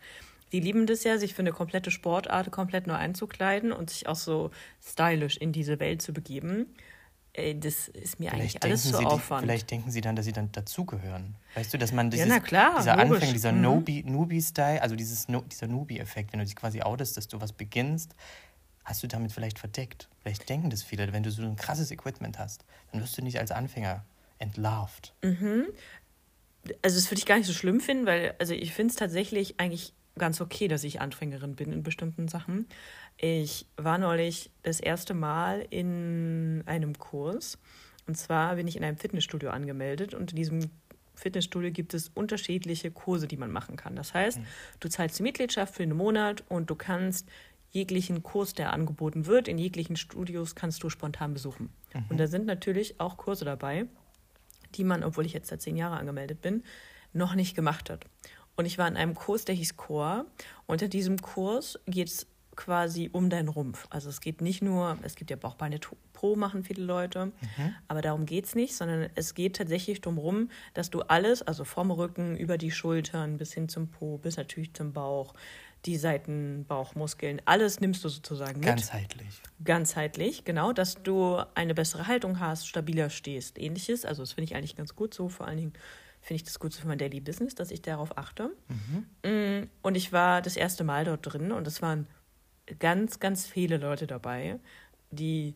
Die 0.52 0.60
lieben 0.60 0.86
das 0.86 1.04
ja, 1.04 1.18
sich 1.18 1.34
für 1.34 1.42
eine 1.42 1.52
komplette 1.52 1.90
Sportart 1.90 2.50
komplett 2.50 2.86
neu 2.86 2.94
einzukleiden 2.94 3.72
und 3.72 3.90
sich 3.90 4.06
auch 4.08 4.16
so 4.16 4.50
stylisch 4.84 5.36
in 5.36 5.52
diese 5.52 5.78
Welt 5.80 6.02
zu 6.02 6.12
begeben. 6.12 6.66
Ey, 7.32 7.58
das 7.58 7.86
ist 7.86 8.18
mir 8.18 8.32
eigentlich 8.32 8.52
Vielleicht 8.52 8.64
alles 8.64 8.82
denken, 8.82 8.96
zu 8.96 9.00
die, 9.02 9.06
Aufwand. 9.06 9.42
vielleicht 9.42 9.70
denken 9.70 9.90
sie 9.92 10.00
dann, 10.00 10.16
dass 10.16 10.24
sie 10.24 10.32
dann 10.32 10.50
dazugehören. 10.50 11.36
Weißt 11.54 11.72
du, 11.72 11.78
dass 11.78 11.92
man 11.92 12.10
dieses, 12.10 12.26
na 12.26 12.40
klar, 12.40 12.78
dieser 12.78 12.96
logisch. 12.96 13.14
Anfang, 13.22 13.32
dieser 13.32 13.52
Mhm. 13.52 13.84
Newbie-Style, 14.06 14.82
also 14.82 14.96
dieses 14.96 15.28
no, 15.28 15.40
dieser 15.42 15.68
Newbie-Effekt, 15.68 16.32
wenn 16.32 16.40
du 16.40 16.44
dich 16.44 16.56
quasi 16.56 16.82
outest, 16.82 17.16
dass 17.16 17.28
du 17.28 17.40
was 17.40 17.52
beginnst, 17.52 18.16
hast 18.84 19.04
du 19.04 19.06
damit 19.06 19.30
vielleicht 19.30 19.60
verdeckt. 19.60 20.08
Vielleicht 20.22 20.48
denken 20.48 20.70
das 20.70 20.82
viele, 20.82 21.12
wenn 21.12 21.22
du 21.22 21.30
so 21.30 21.42
ein 21.42 21.54
krasses 21.54 21.92
Equipment 21.92 22.40
hast, 22.40 22.64
dann 22.90 23.00
wirst 23.00 23.16
du 23.16 23.22
nicht 23.22 23.38
als 23.38 23.52
Anfänger 23.52 24.04
entlarvt. 24.38 25.14
also 25.22 26.96
das 26.96 27.10
würde 27.10 27.18
ich 27.18 27.26
gar 27.26 27.36
nicht 27.38 27.46
so 27.46 27.52
schlimm 27.52 27.80
finden, 27.80 28.06
weil 28.06 28.34
also 28.40 28.54
ich 28.54 28.72
finde 28.74 28.90
es 28.90 28.96
tatsächlich 28.96 29.60
eigentlich 29.60 29.92
ganz 30.18 30.40
okay, 30.40 30.68
dass 30.68 30.84
ich 30.84 31.00
Anfängerin 31.00 31.56
bin 31.56 31.72
in 31.72 31.82
bestimmten 31.82 32.28
Sachen. 32.28 32.66
Ich 33.16 33.66
war 33.76 33.98
neulich 33.98 34.50
das 34.62 34.80
erste 34.80 35.14
Mal 35.14 35.66
in 35.70 36.62
einem 36.66 36.98
Kurs 36.98 37.58
und 38.06 38.16
zwar 38.16 38.56
bin 38.56 38.66
ich 38.66 38.76
in 38.76 38.84
einem 38.84 38.96
Fitnessstudio 38.96 39.50
angemeldet 39.50 40.14
und 40.14 40.32
in 40.32 40.36
diesem 40.36 40.70
Fitnessstudio 41.14 41.70
gibt 41.70 41.94
es 41.94 42.08
unterschiedliche 42.08 42.90
Kurse, 42.90 43.28
die 43.28 43.36
man 43.36 43.52
machen 43.52 43.76
kann. 43.76 43.94
Das 43.94 44.14
heißt, 44.14 44.40
du 44.80 44.88
zahlst 44.88 45.18
die 45.18 45.22
Mitgliedschaft 45.22 45.74
für 45.74 45.82
einen 45.82 45.96
Monat 45.96 46.42
und 46.48 46.70
du 46.70 46.74
kannst 46.74 47.28
jeglichen 47.70 48.22
Kurs, 48.22 48.54
der 48.54 48.72
angeboten 48.72 49.26
wird, 49.26 49.46
in 49.46 49.58
jeglichen 49.58 49.96
Studios 49.96 50.54
kannst 50.54 50.82
du 50.82 50.88
spontan 50.90 51.34
besuchen. 51.34 51.70
Und 52.08 52.18
da 52.18 52.26
sind 52.26 52.46
natürlich 52.46 52.98
auch 52.98 53.16
Kurse 53.16 53.44
dabei, 53.44 53.86
die 54.74 54.84
man, 54.84 55.04
obwohl 55.04 55.26
ich 55.26 55.32
jetzt 55.32 55.48
seit 55.48 55.62
zehn 55.62 55.76
Jahren 55.76 55.98
angemeldet 55.98 56.40
bin, 56.40 56.64
noch 57.12 57.34
nicht 57.34 57.54
gemacht 57.54 57.90
hat. 57.90 58.06
Und 58.60 58.66
ich 58.66 58.76
war 58.76 58.86
in 58.86 58.98
einem 58.98 59.14
Kurs, 59.14 59.46
der 59.46 59.54
hieß 59.54 59.78
Core. 59.78 60.26
Unter 60.66 60.86
diesem 60.86 61.18
Kurs 61.22 61.78
geht 61.86 62.08
es 62.08 62.26
quasi 62.56 63.08
um 63.10 63.30
deinen 63.30 63.48
Rumpf. 63.48 63.86
Also 63.88 64.10
es 64.10 64.20
geht 64.20 64.42
nicht 64.42 64.60
nur, 64.60 64.98
es 65.02 65.14
gibt 65.14 65.30
ja 65.30 65.36
Bauchbeine 65.36 65.80
Pro, 66.12 66.36
machen 66.36 66.62
viele 66.62 66.84
Leute, 66.84 67.32
aber 67.88 68.02
darum 68.02 68.26
geht 68.26 68.44
es 68.44 68.54
nicht, 68.54 68.76
sondern 68.76 69.08
es 69.14 69.32
geht 69.32 69.56
tatsächlich 69.56 70.02
darum, 70.02 70.50
dass 70.74 70.90
du 70.90 71.00
alles, 71.00 71.40
also 71.40 71.64
vom 71.64 71.90
Rücken, 71.90 72.36
über 72.36 72.58
die 72.58 72.70
Schultern 72.70 73.38
bis 73.38 73.54
hin 73.54 73.70
zum 73.70 73.88
Po, 73.88 74.18
bis 74.18 74.36
natürlich 74.36 74.74
zum 74.74 74.92
Bauch, 74.92 75.32
die 75.86 75.96
Seitenbauchmuskeln, 75.96 77.40
alles 77.46 77.80
nimmst 77.80 78.04
du 78.04 78.10
sozusagen 78.10 78.60
mit 78.60 78.68
Ganzheitlich. 78.68 79.40
ganzheitlich, 79.64 80.44
genau, 80.44 80.74
dass 80.74 81.02
du 81.02 81.38
eine 81.54 81.72
bessere 81.72 82.06
Haltung 82.08 82.40
hast, 82.40 82.68
stabiler 82.68 83.08
stehst, 83.08 83.58
ähnliches. 83.58 84.04
Also 84.04 84.22
das 84.22 84.34
finde 84.34 84.44
ich 84.44 84.54
eigentlich 84.54 84.76
ganz 84.76 84.94
gut 84.94 85.14
so. 85.14 85.30
Vor 85.30 85.46
allen 85.46 85.56
Dingen 85.56 85.72
finde 86.20 86.36
ich 86.36 86.44
das 86.44 86.58
gut 86.58 86.74
für 86.74 86.86
mein 86.86 86.98
Daily 86.98 87.20
Business, 87.20 87.54
dass 87.54 87.70
ich 87.70 87.82
darauf 87.82 88.16
achte. 88.18 88.50
Mm, 89.22 89.68
Und 89.82 89.96
ich 89.96 90.12
war 90.12 90.42
das 90.42 90.56
erste 90.56 90.84
Mal 90.84 91.04
dort 91.04 91.20
drin 91.32 91.52
und 91.52 91.66
es 91.66 91.80
waren 91.82 92.06
ganz, 92.78 93.20
ganz 93.20 93.46
viele 93.46 93.78
Leute 93.78 94.06
dabei, 94.06 94.58
die 95.10 95.54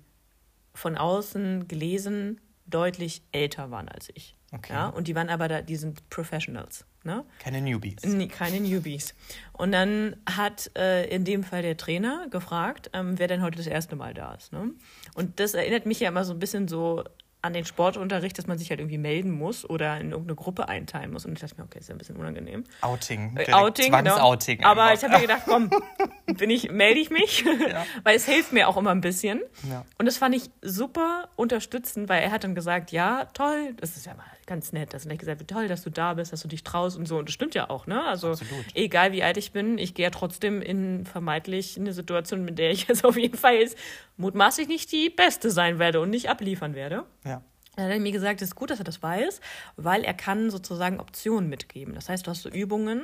von 0.72 0.96
außen 0.96 1.68
gelesen 1.68 2.40
deutlich 2.66 3.22
älter 3.30 3.70
waren 3.70 3.88
als 3.88 4.08
ich. 4.14 4.34
Okay. 4.52 4.72
Ja, 4.72 4.88
und 4.88 5.08
die 5.08 5.14
waren 5.14 5.28
aber 5.28 5.48
da, 5.48 5.62
die 5.62 5.76
sind 5.76 6.08
Professionals. 6.10 6.86
Ne? 7.02 7.24
Keine 7.38 7.60
Newbies. 7.60 8.02
Nee, 8.04 8.28
keine 8.28 8.60
Newbies. 8.60 9.14
Und 9.52 9.72
dann 9.72 10.16
hat 10.26 10.70
äh, 10.76 11.06
in 11.14 11.24
dem 11.24 11.44
Fall 11.44 11.60
der 11.60 11.76
Trainer 11.76 12.28
gefragt, 12.30 12.88
ähm, 12.94 13.18
wer 13.18 13.28
denn 13.28 13.42
heute 13.42 13.58
das 13.58 13.66
erste 13.66 13.94
Mal 13.96 14.14
da 14.14 14.34
ist. 14.34 14.52
Ne? 14.52 14.70
Und 15.14 15.38
das 15.38 15.52
erinnert 15.54 15.84
mich 15.84 16.00
ja 16.00 16.08
immer 16.08 16.24
so 16.24 16.32
ein 16.32 16.38
bisschen 16.38 16.66
so 16.66 17.04
an 17.44 17.52
den 17.52 17.66
Sportunterricht, 17.66 18.38
dass 18.38 18.46
man 18.46 18.56
sich 18.56 18.70
halt 18.70 18.80
irgendwie 18.80 18.96
melden 18.96 19.30
muss 19.30 19.68
oder 19.68 20.00
in 20.00 20.12
irgendeine 20.12 20.34
Gruppe 20.34 20.68
einteilen 20.68 21.12
muss. 21.12 21.26
Und 21.26 21.34
ich 21.34 21.40
dachte 21.40 21.56
mir, 21.58 21.64
okay, 21.64 21.78
ist 21.78 21.88
ja 21.88 21.94
ein 21.94 21.98
bisschen 21.98 22.16
unangenehm. 22.16 22.64
Outing. 22.80 23.32
Äh, 23.36 23.44
Direkt 23.44 23.54
Outing, 23.54 23.92
genau. 23.92 24.16
Zwangsouting. 24.16 24.64
Aber 24.64 24.84
einfach. 24.84 24.96
ich 24.96 25.04
habe 25.04 25.14
mir 25.14 25.20
gedacht, 25.20 25.42
komm, 25.46 25.70
bin 26.38 26.48
ich, 26.48 26.70
melde 26.70 27.00
ich 27.00 27.10
mich, 27.10 27.44
weil 28.02 28.16
es 28.16 28.24
hilft 28.24 28.52
mir 28.52 28.66
auch 28.66 28.78
immer 28.78 28.92
ein 28.92 29.02
bisschen. 29.02 29.42
Ja. 29.68 29.84
Und 29.98 30.06
das 30.06 30.16
fand 30.16 30.34
ich 30.34 30.50
super 30.62 31.28
unterstützend, 31.36 32.08
weil 32.08 32.22
er 32.22 32.30
hat 32.30 32.44
dann 32.44 32.54
gesagt, 32.54 32.92
ja, 32.92 33.26
toll, 33.34 33.74
das 33.76 33.96
ist 33.96 34.06
ja 34.06 34.14
mal 34.14 34.24
ganz 34.46 34.72
nett, 34.72 34.92
dass 34.92 35.06
er 35.06 35.16
gesagt 35.16 35.40
hat, 35.40 35.48
toll, 35.48 35.68
dass 35.68 35.82
du 35.82 35.90
da 35.90 36.14
bist, 36.14 36.32
dass 36.32 36.42
du 36.42 36.48
dich 36.48 36.64
traust 36.64 36.96
und 36.96 37.06
so. 37.06 37.18
Und 37.18 37.28
das 37.28 37.34
stimmt 37.34 37.54
ja 37.54 37.70
auch, 37.70 37.86
ne? 37.86 38.04
Also 38.04 38.30
Absolut. 38.30 38.64
egal 38.74 39.12
wie 39.12 39.22
alt 39.22 39.36
ich 39.36 39.52
bin, 39.52 39.78
ich 39.78 39.94
gehe 39.94 40.04
ja 40.04 40.10
trotzdem 40.10 40.60
in 40.60 41.06
vermeintlich 41.06 41.78
eine 41.78 41.92
Situation, 41.92 42.44
mit 42.44 42.58
der 42.58 42.70
ich 42.70 42.86
jetzt 42.88 43.04
auf 43.04 43.16
jeden 43.16 43.38
Fall 43.38 43.54
jetzt 43.54 43.78
mutmaßlich 44.16 44.68
nicht 44.68 44.92
die 44.92 45.10
Beste 45.10 45.50
sein 45.50 45.78
werde 45.78 46.00
und 46.00 46.10
nicht 46.10 46.28
abliefern 46.28 46.74
werde. 46.74 47.04
ja. 47.24 47.33
Dann 47.76 47.86
hat 47.86 47.92
er 47.92 48.00
mir 48.00 48.12
gesagt, 48.12 48.42
es 48.42 48.48
ist 48.48 48.54
gut, 48.54 48.70
dass 48.70 48.78
er 48.78 48.84
das 48.84 49.02
weiß, 49.02 49.40
weil 49.76 50.04
er 50.04 50.14
kann 50.14 50.50
sozusagen 50.50 51.00
Optionen 51.00 51.48
mitgeben. 51.48 51.94
Das 51.94 52.08
heißt, 52.08 52.26
du 52.26 52.30
hast 52.30 52.42
so 52.42 52.48
Übungen 52.48 53.02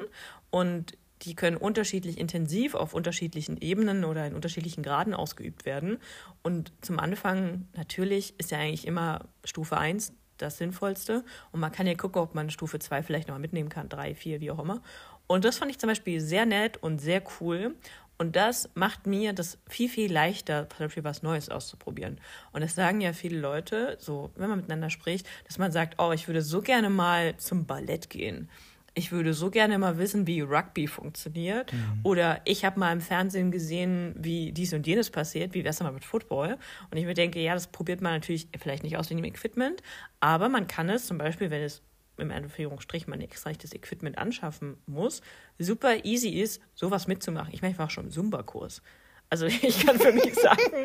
und 0.51 0.97
die 1.23 1.35
können 1.35 1.57
unterschiedlich 1.57 2.19
intensiv 2.19 2.75
auf 2.75 2.95
unterschiedlichen 2.95 3.59
Ebenen 3.59 4.05
oder 4.05 4.27
in 4.27 4.35
unterschiedlichen 4.35 4.83
Graden 4.83 5.13
ausgeübt 5.13 5.67
werden. 5.67 5.99
Und 6.43 6.73
zum 6.81 6.99
Anfang 6.99 7.69
natürlich 7.77 8.35
ist 8.39 8.51
ja 8.51 8.59
eigentlich 8.59 8.87
immer 8.87 9.27
Stufe 9.45 9.77
1 9.77 10.15
das 10.39 10.57
Sinnvollste. 10.57 11.25
Und 11.53 11.61
man 11.61 11.73
kann 11.73 11.87
ja 11.87 11.95
gucken, 11.95 12.23
ob 12.23 12.35
man 12.35 12.49
Stufe 12.49 12.79
2 12.79 13.03
vielleicht 13.03 13.29
nochmal 13.29 13.41
mitnehmen 13.41 13.69
kann, 13.69 13.89
3, 13.89 14.15
4, 14.15 14.41
wie 14.41 14.51
auch 14.51 14.59
immer. 14.59 14.81
Und 15.27 15.45
das 15.45 15.59
fand 15.59 15.71
ich 15.71 15.79
zum 15.79 15.89
Beispiel 15.89 16.21
sehr 16.21 16.47
nett 16.47 16.79
und 16.79 17.01
sehr 17.01 17.23
cool. 17.41 17.75
Und 18.21 18.37
das 18.37 18.69
macht 18.75 19.07
mir 19.07 19.33
das 19.33 19.57
viel, 19.67 19.89
viel 19.89 20.13
leichter, 20.13 20.69
zum 20.69 20.87
Beispiel 20.87 21.05
was 21.05 21.23
Neues 21.23 21.49
auszuprobieren. 21.49 22.21
Und 22.53 22.61
das 22.61 22.75
sagen 22.75 23.01
ja 23.01 23.15
viele 23.15 23.41
Leute, 23.41 23.97
so, 23.99 24.31
wenn 24.37 24.51
man 24.51 24.59
miteinander 24.59 24.91
spricht, 24.91 25.27
dass 25.47 25.57
man 25.57 25.73
sagt, 25.73 25.95
oh, 25.97 26.13
ich 26.13 26.29
würde 26.29 26.43
so 26.43 26.61
gerne 26.61 26.91
mal 26.91 27.39
zum 27.39 27.65
Ballett 27.65 28.11
gehen. 28.11 28.51
Ich 28.93 29.11
würde 29.11 29.33
so 29.33 29.49
gerne 29.49 29.79
mal 29.79 29.97
wissen, 29.97 30.27
wie 30.27 30.43
Rugby 30.43 30.87
funktioniert. 30.87 31.73
Oder 32.03 32.43
ich 32.45 32.67
habe 32.67 32.79
mal 32.79 32.93
im 32.93 33.01
Fernsehen 33.01 33.51
gesehen, 33.51 34.15
wie 34.19 34.53
dies 34.53 34.75
und 34.75 34.87
jenes 34.87 35.09
passiert. 35.09 35.55
Wie 35.55 35.61
wäre 35.61 35.71
es 35.71 35.79
denn 35.79 35.87
mal 35.87 35.95
mit 35.95 36.05
Football? 36.05 36.59
Und 36.91 36.99
ich 36.99 37.07
mir 37.07 37.15
denke, 37.15 37.41
ja, 37.41 37.55
das 37.55 37.69
probiert 37.69 38.03
man 38.03 38.13
natürlich 38.13 38.49
vielleicht 38.59 38.83
nicht 38.83 38.99
aus 38.99 39.09
wegen 39.09 39.23
dem 39.23 39.33
Equipment, 39.33 39.83
aber 40.19 40.51
man 40.51 40.67
kann 40.67 40.91
es 40.91 41.07
zum 41.07 41.17
Beispiel, 41.17 41.51
wenn 41.51 41.63
es 41.63 41.81
im 42.21 42.31
Anführungsstrich 42.31 43.07
man 43.07 43.21
extra 43.21 43.51
nicht 43.51 43.65
das 43.65 43.73
Equipment 43.73 44.19
anschaffen 44.19 44.77
muss, 44.87 45.23
super 45.59 46.05
easy 46.05 46.29
ist, 46.29 46.61
sowas 46.75 47.07
mitzumachen. 47.07 47.53
Ich 47.53 47.63
meine, 47.63 47.73
ich 47.73 47.79
war 47.79 47.91
schon 47.91 48.07
im 48.07 48.11
Zumba-Kurs. 48.11 48.83
Also 49.31 49.47
ich 49.63 49.87
kann 49.87 49.99
für 49.99 50.13
mich 50.13 50.35
sagen, 50.35 50.85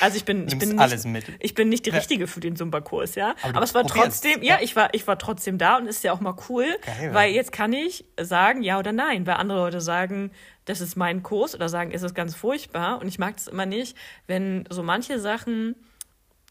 also 0.00 0.16
ich 0.16 0.24
bin, 0.24 0.46
ich 0.48 0.58
bin 0.58 0.70
nicht, 0.70 0.80
alles 0.80 1.04
mit. 1.04 1.26
ich 1.38 1.54
bin 1.54 1.68
nicht 1.68 1.84
die 1.84 1.90
richtige 1.90 2.26
für 2.26 2.40
den 2.40 2.56
Zumba-Kurs, 2.56 3.14
ja. 3.14 3.34
Aber 3.42 3.56
Aber, 3.56 3.64
es 3.64 3.74
war 3.74 3.86
trotzdem, 3.86 4.42
ja. 4.42 4.54
ja, 4.56 4.62
ich 4.62 4.74
war, 4.74 4.94
ich 4.94 5.06
war 5.06 5.18
trotzdem 5.18 5.58
da 5.58 5.76
und 5.76 5.86
ist 5.86 6.02
ja 6.02 6.12
auch 6.12 6.20
mal 6.20 6.34
cool, 6.48 6.64
Geil. 6.84 7.12
weil 7.12 7.32
jetzt 7.32 7.52
kann 7.52 7.74
ich 7.74 8.06
sagen, 8.18 8.62
ja 8.62 8.78
oder 8.78 8.92
nein, 8.92 9.26
weil 9.26 9.34
andere 9.34 9.58
Leute 9.58 9.82
sagen, 9.82 10.30
das 10.64 10.80
ist 10.80 10.96
mein 10.96 11.22
Kurs 11.22 11.54
oder 11.54 11.68
sagen, 11.68 11.90
es 11.92 12.02
ist 12.02 12.14
ganz 12.14 12.34
furchtbar 12.34 13.00
und 13.00 13.08
ich 13.08 13.18
mag 13.18 13.36
das 13.36 13.48
immer 13.48 13.66
nicht, 13.66 13.96
wenn 14.26 14.64
so 14.70 14.82
manche 14.82 15.20
Sachen 15.20 15.76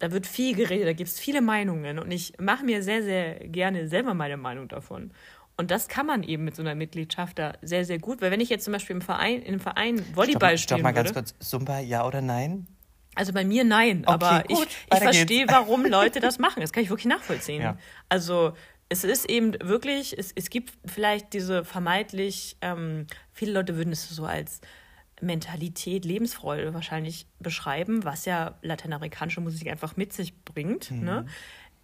da 0.01 0.11
wird 0.11 0.25
viel 0.25 0.55
geredet, 0.55 0.87
da 0.87 0.93
gibt 0.93 1.09
es 1.09 1.19
viele 1.19 1.41
Meinungen 1.41 1.99
und 1.99 2.11
ich 2.11 2.33
mache 2.39 2.65
mir 2.65 2.81
sehr, 2.81 3.03
sehr 3.03 3.35
gerne 3.47 3.87
selber 3.87 4.13
meine 4.13 4.37
Meinung 4.37 4.67
davon. 4.67 5.11
Und 5.57 5.69
das 5.69 5.87
kann 5.87 6.07
man 6.07 6.23
eben 6.23 6.43
mit 6.43 6.55
so 6.55 6.63
einer 6.63 6.73
Mitgliedschaft 6.73 7.37
da 7.37 7.53
sehr, 7.61 7.85
sehr 7.85 7.99
gut, 7.99 8.21
weil 8.21 8.31
wenn 8.31 8.39
ich 8.39 8.49
jetzt 8.49 8.63
zum 8.63 8.73
Beispiel 8.73 8.95
im 8.95 9.01
Verein, 9.01 9.41
in 9.41 9.49
einem 9.49 9.59
Verein 9.59 10.03
Volleyball 10.15 10.57
Stopp, 10.57 10.59
stopp 10.59 10.77
spielen 10.77 10.83
mal 10.83 10.91
ganz 10.91 11.09
würde, 11.09 11.19
kurz. 11.19 11.35
Zumba, 11.39 11.79
ja 11.79 12.05
oder 12.05 12.21
nein? 12.21 12.67
also 13.15 13.33
bei 13.33 13.43
mir 13.43 13.63
nein, 13.63 14.03
aber 14.05 14.43
gut, 14.47 14.67
ich, 14.67 14.93
ich 14.93 14.99
verstehe, 14.99 15.39
geht's. 15.41 15.53
warum 15.53 15.85
Leute 15.85 16.19
das 16.19 16.39
machen. 16.39 16.61
Das 16.61 16.71
kann 16.71 16.83
ich 16.83 16.89
wirklich 16.89 17.07
nachvollziehen. 17.07 17.61
Ja. 17.61 17.77
Also 18.09 18.53
es 18.89 19.03
ist 19.03 19.29
eben 19.29 19.53
wirklich, 19.61 20.17
es, 20.17 20.31
es 20.33 20.49
gibt 20.49 20.73
vielleicht 20.85 21.33
diese 21.33 21.63
vermeintlich, 21.63 22.57
ähm, 22.61 23.07
viele 23.33 23.51
Leute 23.51 23.75
würden 23.75 23.91
es 23.91 24.09
so 24.09 24.25
als 24.25 24.61
Mentalität, 25.21 26.05
Lebensfreude 26.05 26.73
wahrscheinlich 26.73 27.27
beschreiben, 27.39 28.03
was 28.03 28.25
ja 28.25 28.55
lateinamerikanische 28.61 29.41
Musik 29.41 29.67
einfach 29.69 29.95
mit 29.97 30.13
sich 30.13 30.35
bringt. 30.43 30.91
Mhm. 30.91 31.03
Ne? 31.03 31.25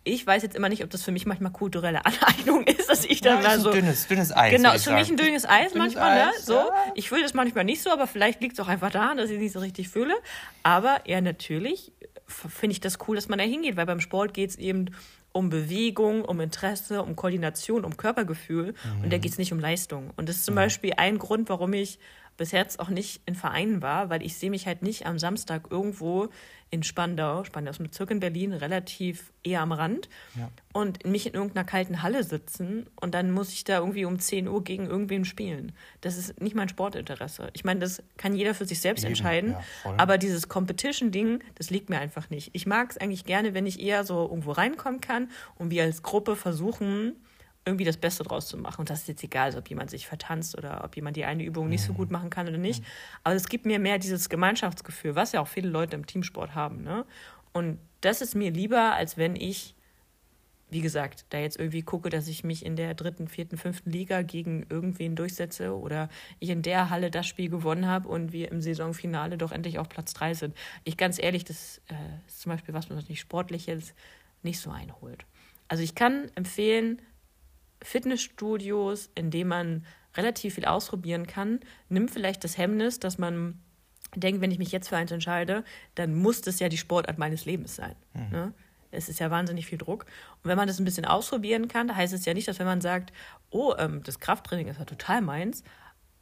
Ich 0.03 0.25
weiß 0.25 0.41
jetzt 0.41 0.55
immer 0.55 0.69
nicht, 0.69 0.83
ob 0.83 0.89
das 0.89 1.03
für 1.03 1.11
mich 1.11 1.25
manchmal 1.25 1.51
kulturelle 1.51 2.05
Aneignung 2.05 2.63
ist, 2.63 2.89
dass 2.89 3.03
ich 3.05 3.21
dann 3.21 3.41
Ja, 3.41 3.47
mal 3.49 3.57
ist 3.57 3.63
so. 3.63 3.69
ein 3.71 3.75
dünnes, 3.75 4.07
dünnes 4.07 4.35
Eis. 4.35 4.55
Genau, 4.55 4.73
ist 4.73 4.85
für 4.85 4.93
mich 4.93 5.09
ein 5.09 5.17
dünnes 5.17 5.45
Eis 5.45 5.73
Dünnes 5.73 5.95
manchmal, 5.95 6.15
ne? 6.15 6.29
Eis, 6.29 6.45
So. 6.45 6.53
ja. 6.53 6.69
Ich 6.95 7.09
fühle 7.09 7.25
es 7.25 7.33
manchmal 7.33 7.65
nicht 7.65 7.81
so, 7.81 7.89
aber 7.91 8.07
vielleicht 8.07 8.41
liegt 8.41 8.53
es 8.53 8.59
auch 8.59 8.69
einfach 8.69 8.91
daran, 8.91 9.17
dass 9.17 9.29
ich 9.29 9.35
es 9.35 9.41
nicht 9.41 9.53
so 9.53 9.59
richtig 9.59 9.89
fühle. 9.89 10.13
Aber 10.63 11.01
ja, 11.05 11.19
natürlich 11.21 11.91
finde 12.27 12.71
ich 12.71 12.79
das 12.81 12.97
cool, 13.07 13.15
dass 13.15 13.27
man 13.27 13.37
da 13.39 13.45
hingeht, 13.45 13.75
weil 13.77 13.85
beim 13.85 13.99
Sport 13.99 14.33
geht 14.33 14.49
es 14.51 14.55
eben 14.57 14.91
um 15.33 15.49
Bewegung, 15.49 16.23
um 16.25 16.39
Interesse, 16.39 17.03
um 17.03 17.15
Koordination, 17.15 17.83
um 17.85 17.95
Körpergefühl 17.97 18.73
und 18.95 19.05
Mhm. 19.05 19.09
da 19.09 19.17
geht 19.17 19.31
es 19.33 19.37
nicht 19.37 19.51
um 19.53 19.59
Leistung. 19.59 20.11
Und 20.15 20.29
das 20.29 20.37
ist 20.37 20.45
zum 20.45 20.55
Beispiel 20.55 20.93
ein 20.97 21.19
Grund, 21.19 21.47
warum 21.49 21.73
ich 21.73 21.99
bis 22.37 22.51
jetzt 22.51 22.79
auch 22.79 22.89
nicht 22.89 23.21
in 23.25 23.35
Vereinen 23.35 23.81
war, 23.81 24.09
weil 24.09 24.23
ich 24.23 24.37
sehe 24.37 24.49
mich 24.51 24.67
halt 24.67 24.83
nicht 24.83 25.05
am 25.05 25.17
Samstag 25.19 25.67
irgendwo 25.71 26.29
in 26.69 26.83
Spandau, 26.83 27.45
Spandau 27.45 27.71
ist 27.71 27.79
ein 27.79 27.83
Bezirk 27.85 28.11
in 28.11 28.19
Berlin, 28.19 28.51
relativ 28.51 29.31
eher 29.41 29.61
am 29.61 29.71
Rand 29.71 30.09
Ja. 30.35 30.49
und 30.73 31.05
mich 31.05 31.25
in 31.25 31.33
irgendeiner 31.33 31.63
kalten 31.65 32.03
Halle 32.03 32.23
sitzen 32.23 32.85
und 32.99 33.13
dann 33.13 33.31
muss 33.31 33.53
ich 33.53 33.63
da 33.63 33.79
irgendwie 33.79 34.03
um 34.03 34.19
10 34.19 34.49
Uhr 34.49 34.61
gegen 34.65 34.85
irgendwen 34.85 35.23
spielen. 35.23 35.71
Das 36.01 36.17
ist 36.17 36.41
nicht 36.41 36.55
mein 36.55 36.67
Sportinteresse. 36.67 37.49
Ich 37.53 37.63
meine, 37.63 37.79
das 37.79 38.03
kann 38.17 38.35
jeder 38.35 38.53
für 38.53 38.65
sich 38.65 38.81
selbst 38.81 39.03
Eben, 39.03 39.11
entscheiden, 39.11 39.51
ja, 39.51 39.93
aber 39.97 40.17
dieses 40.17 40.49
Competition-Ding, 40.49 41.41
das 41.55 41.69
liegt 41.69 41.89
mir 41.89 41.99
einfach 41.99 42.29
nicht. 42.29 42.49
Ich 42.51 42.65
mag 42.65 42.91
es 42.91 42.97
eigentlich 42.97 43.23
gerne, 43.23 43.53
wenn 43.53 43.65
ich 43.65 43.79
eher 43.79 44.03
so 44.03 44.27
irgendwo 44.29 44.51
reinkommen 44.51 44.99
kann 44.99 45.29
und 45.55 45.71
wir 45.71 45.83
als 45.83 46.03
Gruppe 46.03 46.35
versuchen, 46.35 47.15
irgendwie 47.67 47.85
das 47.85 47.97
Beste 47.97 48.23
draus 48.23 48.47
zu 48.47 48.57
machen. 48.57 48.79
Und 48.81 48.89
das 48.89 49.01
ist 49.01 49.07
jetzt 49.09 49.23
egal, 49.23 49.55
ob 49.55 49.69
jemand 49.69 49.91
sich 49.91 50.07
vertanzt 50.07 50.57
oder 50.57 50.83
ob 50.83 50.95
jemand 50.95 51.15
die 51.17 51.25
eine 51.25 51.43
Übung 51.43 51.69
nicht 51.69 51.83
so 51.83 51.93
Mhm. 51.93 51.97
gut 51.97 52.11
machen 52.11 52.29
kann 52.31 52.47
oder 52.47 52.57
nicht. 52.57 52.83
Aber 53.23 53.35
es 53.35 53.47
gibt 53.47 53.65
mir 53.65 53.77
mehr 53.77 53.99
dieses 53.99 54.29
Gemeinschaftsgefühl, 54.29 55.15
was 55.15 55.33
ja 55.33 55.41
auch 55.41 55.47
viele 55.47 55.69
Leute 55.69 55.95
im 55.95 56.07
Teamsport 56.07 56.55
haben. 56.55 56.81
Ne? 56.81 57.05
Und 57.53 57.79
das 58.01 58.21
ist 58.21 58.33
mir 58.35 58.51
lieber, 58.51 58.93
als 58.93 59.17
wenn 59.17 59.35
ich, 59.35 59.75
wie 60.69 60.81
gesagt, 60.81 61.25
da 61.29 61.37
jetzt 61.39 61.57
irgendwie 61.59 61.81
gucke, 61.81 62.09
dass 62.09 62.27
ich 62.27 62.43
mich 62.43 62.65
in 62.65 62.75
der 62.75 62.93
dritten, 62.93 63.27
vierten, 63.27 63.57
fünften 63.57 63.89
Liga 63.89 64.21
gegen 64.21 64.65
irgendwen 64.69 65.15
durchsetze 65.15 65.75
oder 65.77 66.09
ich 66.39 66.49
in 66.49 66.61
der 66.61 66.89
Halle 66.89 67.09
das 67.11 67.25
Spiel 67.27 67.49
gewonnen 67.49 67.85
habe 67.87 68.07
und 68.09 68.33
wir 68.33 68.51
im 68.51 68.61
Saisonfinale 68.61 69.37
doch 69.37 69.51
endlich 69.51 69.79
auf 69.79 69.87
Platz 69.89 70.13
drei 70.13 70.33
sind. 70.33 70.55
Ich 70.83 70.97
ganz 70.97 71.21
ehrlich, 71.21 71.45
das 71.45 71.81
äh, 71.87 71.93
ist 72.27 72.41
zum 72.41 72.51
Beispiel 72.51 72.73
was, 72.73 72.89
was 72.89 73.07
mich 73.07 73.19
sportlich 73.19 73.65
jetzt 73.67 73.93
nicht 74.43 74.59
so 74.59 74.69
einholt. 74.69 75.25
Also 75.69 75.83
ich 75.83 75.95
kann 75.95 76.29
empfehlen, 76.35 77.01
Fitnessstudios, 77.81 79.09
in 79.15 79.31
denen 79.31 79.49
man 79.49 79.85
relativ 80.15 80.55
viel 80.55 80.65
ausprobieren 80.65 81.27
kann, 81.27 81.59
nimmt 81.89 82.11
vielleicht 82.11 82.43
das 82.43 82.57
Hemmnis, 82.57 82.99
dass 82.99 83.17
man 83.17 83.59
denkt, 84.15 84.41
wenn 84.41 84.51
ich 84.51 84.59
mich 84.59 84.71
jetzt 84.71 84.89
für 84.89 84.97
eins 84.97 85.11
entscheide, 85.11 85.63
dann 85.95 86.15
muss 86.15 86.41
das 86.41 86.59
ja 86.59 86.69
die 86.69 86.77
Sportart 86.77 87.17
meines 87.17 87.45
Lebens 87.45 87.75
sein. 87.75 87.95
Ne? 88.31 88.53
Es 88.89 89.09
ist 89.09 89.19
ja 89.19 89.29
wahnsinnig 89.29 89.67
viel 89.67 89.77
Druck. 89.77 90.05
Und 90.43 90.49
wenn 90.49 90.57
man 90.57 90.67
das 90.67 90.79
ein 90.79 90.85
bisschen 90.85 91.05
ausprobieren 91.05 91.67
kann, 91.67 91.95
heißt 91.95 92.13
es 92.13 92.25
ja 92.25 92.33
nicht, 92.33 92.47
dass 92.47 92.59
wenn 92.59 92.65
man 92.65 92.81
sagt, 92.81 93.11
oh, 93.49 93.73
ähm, 93.77 94.01
das 94.03 94.19
Krafttraining 94.19 94.67
ist 94.67 94.79
ja 94.79 94.85
total 94.85 95.21
meins, 95.21 95.63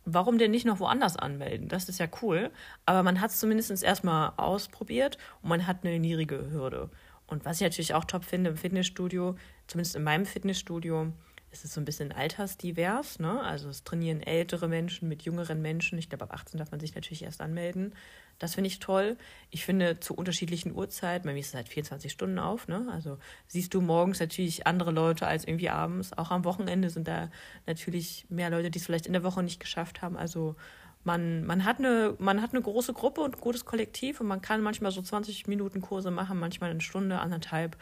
warum 0.04 0.38
denn 0.38 0.52
nicht 0.52 0.66
noch 0.66 0.80
woanders 0.80 1.16
anmelden? 1.16 1.68
Das 1.68 1.90
ist 1.90 2.00
ja 2.00 2.08
cool. 2.22 2.52
Aber 2.86 3.04
man 3.04 3.22
hat 3.22 3.32
es 3.32 3.40
zumindest 3.40 3.84
erstmal 3.84 4.34
ausprobiert 4.38 5.18
und 5.42 5.50
man 5.50 5.68
hat 5.68 5.84
eine 5.84 6.00
niedrige 6.00 6.50
Hürde. 6.52 6.90
Und 7.28 7.46
was 7.46 7.58
ich 7.58 7.64
natürlich 7.64 7.94
auch 7.94 8.06
top 8.06 8.24
finde 8.24 8.52
im 8.52 8.58
Fitnessstudio, 8.58 9.36
zumindest 9.68 9.96
in 9.96 10.04
meinem 10.04 10.26
Fitnessstudio, 10.26 11.12
ist 11.56 11.66
es 11.66 11.74
so 11.74 11.82
ein 11.82 11.86
bisschen 11.86 12.12
altersdivers. 12.12 13.20
Ne? 13.20 13.42
Also 13.42 13.70
es 13.70 13.84
trainieren 13.84 14.22
ältere 14.22 14.68
Menschen 14.68 15.08
mit 15.08 15.24
jüngeren 15.24 15.62
Menschen. 15.62 15.98
Ich 15.98 16.10
glaube, 16.10 16.26
ab 16.26 16.34
18 16.34 16.60
darf 16.60 16.72
man 16.72 16.80
sich 16.80 16.94
natürlich 16.96 17.24
erst 17.24 17.42
anmelden. 17.42 17.96
Das 18.40 18.56
finde 18.56 18.68
ich 18.68 18.80
toll. 18.80 19.18
Ich 19.50 19.64
finde 19.64 20.00
zu 20.02 20.14
unterschiedlichen 20.14 20.76
Uhrzeiten, 20.76 21.26
bei 21.26 21.34
mir 21.34 21.40
ist 21.40 21.48
es 21.48 21.54
halt 21.54 21.70
24 21.70 22.12
Stunden 22.12 22.38
auf, 22.38 22.68
ne? 22.68 22.86
Also 22.92 23.18
siehst 23.48 23.74
du 23.74 23.80
morgens 23.80 24.20
natürlich 24.20 24.68
andere 24.68 24.92
Leute 24.92 25.26
als 25.26 25.48
irgendwie 25.48 25.70
abends. 25.70 26.12
Auch 26.18 26.32
am 26.32 26.44
Wochenende 26.44 26.90
sind 26.90 27.08
da 27.08 27.30
natürlich 27.66 28.26
mehr 28.28 28.50
Leute, 28.50 28.70
die 28.70 28.80
es 28.80 28.86
vielleicht 28.86 29.08
in 29.08 29.14
der 29.14 29.24
Woche 29.24 29.42
nicht 29.42 29.62
geschafft 29.62 30.02
haben. 30.02 30.18
Also 30.18 30.58
man, 31.06 31.46
man, 31.46 31.64
hat 31.64 31.80
eine, 31.80 32.16
man 32.20 32.42
hat 32.42 32.52
eine 32.52 32.62
große 32.62 32.92
Gruppe 32.92 33.22
und 33.22 33.36
ein 33.36 33.42
gutes 33.42 33.64
Kollektiv 33.64 34.20
und 34.20 34.28
man 34.28 34.42
kann 34.42 34.62
manchmal 34.62 34.92
so 34.92 35.02
20 35.02 35.48
Minuten 35.48 35.80
Kurse 35.80 36.12
machen, 36.12 36.38
manchmal 36.38 36.72
eine 36.72 36.82
Stunde, 36.82 37.20
anderthalb. 37.20 37.78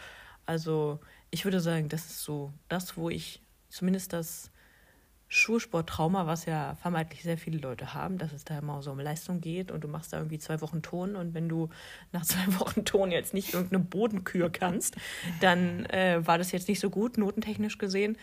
Also 0.45 0.99
ich 1.31 1.45
würde 1.45 1.61
sagen, 1.61 1.89
das 1.89 2.05
ist 2.05 2.23
so 2.23 2.53
das, 2.67 2.95
wo 2.95 3.09
ich 3.09 3.41
zumindest 3.73 4.13
das 4.13 4.51
Schulsporttrauma, 5.29 6.27
was 6.27 6.45
ja 6.45 6.75
vermeintlich 6.75 7.23
sehr 7.23 7.39
viele 7.39 7.57
Leute 7.57 7.95
haben, 7.95 8.19
dass 8.19 8.31
es 8.33 8.45
da 8.45 8.59
immer 8.59 8.83
so 8.83 8.91
um 8.91 8.99
Leistung 8.99 9.41
geht 9.41 9.71
und 9.71 9.83
du 9.83 9.87
machst 9.87 10.13
da 10.13 10.17
irgendwie 10.17 10.37
zwei 10.37 10.61
Wochen 10.61 10.83
Ton 10.83 11.15
und 11.15 11.33
wenn 11.33 11.49
du 11.49 11.69
nach 12.11 12.23
zwei 12.23 12.45
Wochen 12.59 12.85
Ton 12.85 13.09
jetzt 13.09 13.33
nicht 13.33 13.53
irgendeine 13.53 13.83
Bodenkür 13.83 14.51
kannst, 14.51 14.95
dann 15.41 15.85
äh, 15.87 16.21
war 16.25 16.37
das 16.37 16.51
jetzt 16.51 16.67
nicht 16.67 16.79
so 16.79 16.91
gut, 16.91 17.17
notentechnisch 17.17 17.79
gesehen. 17.79 18.15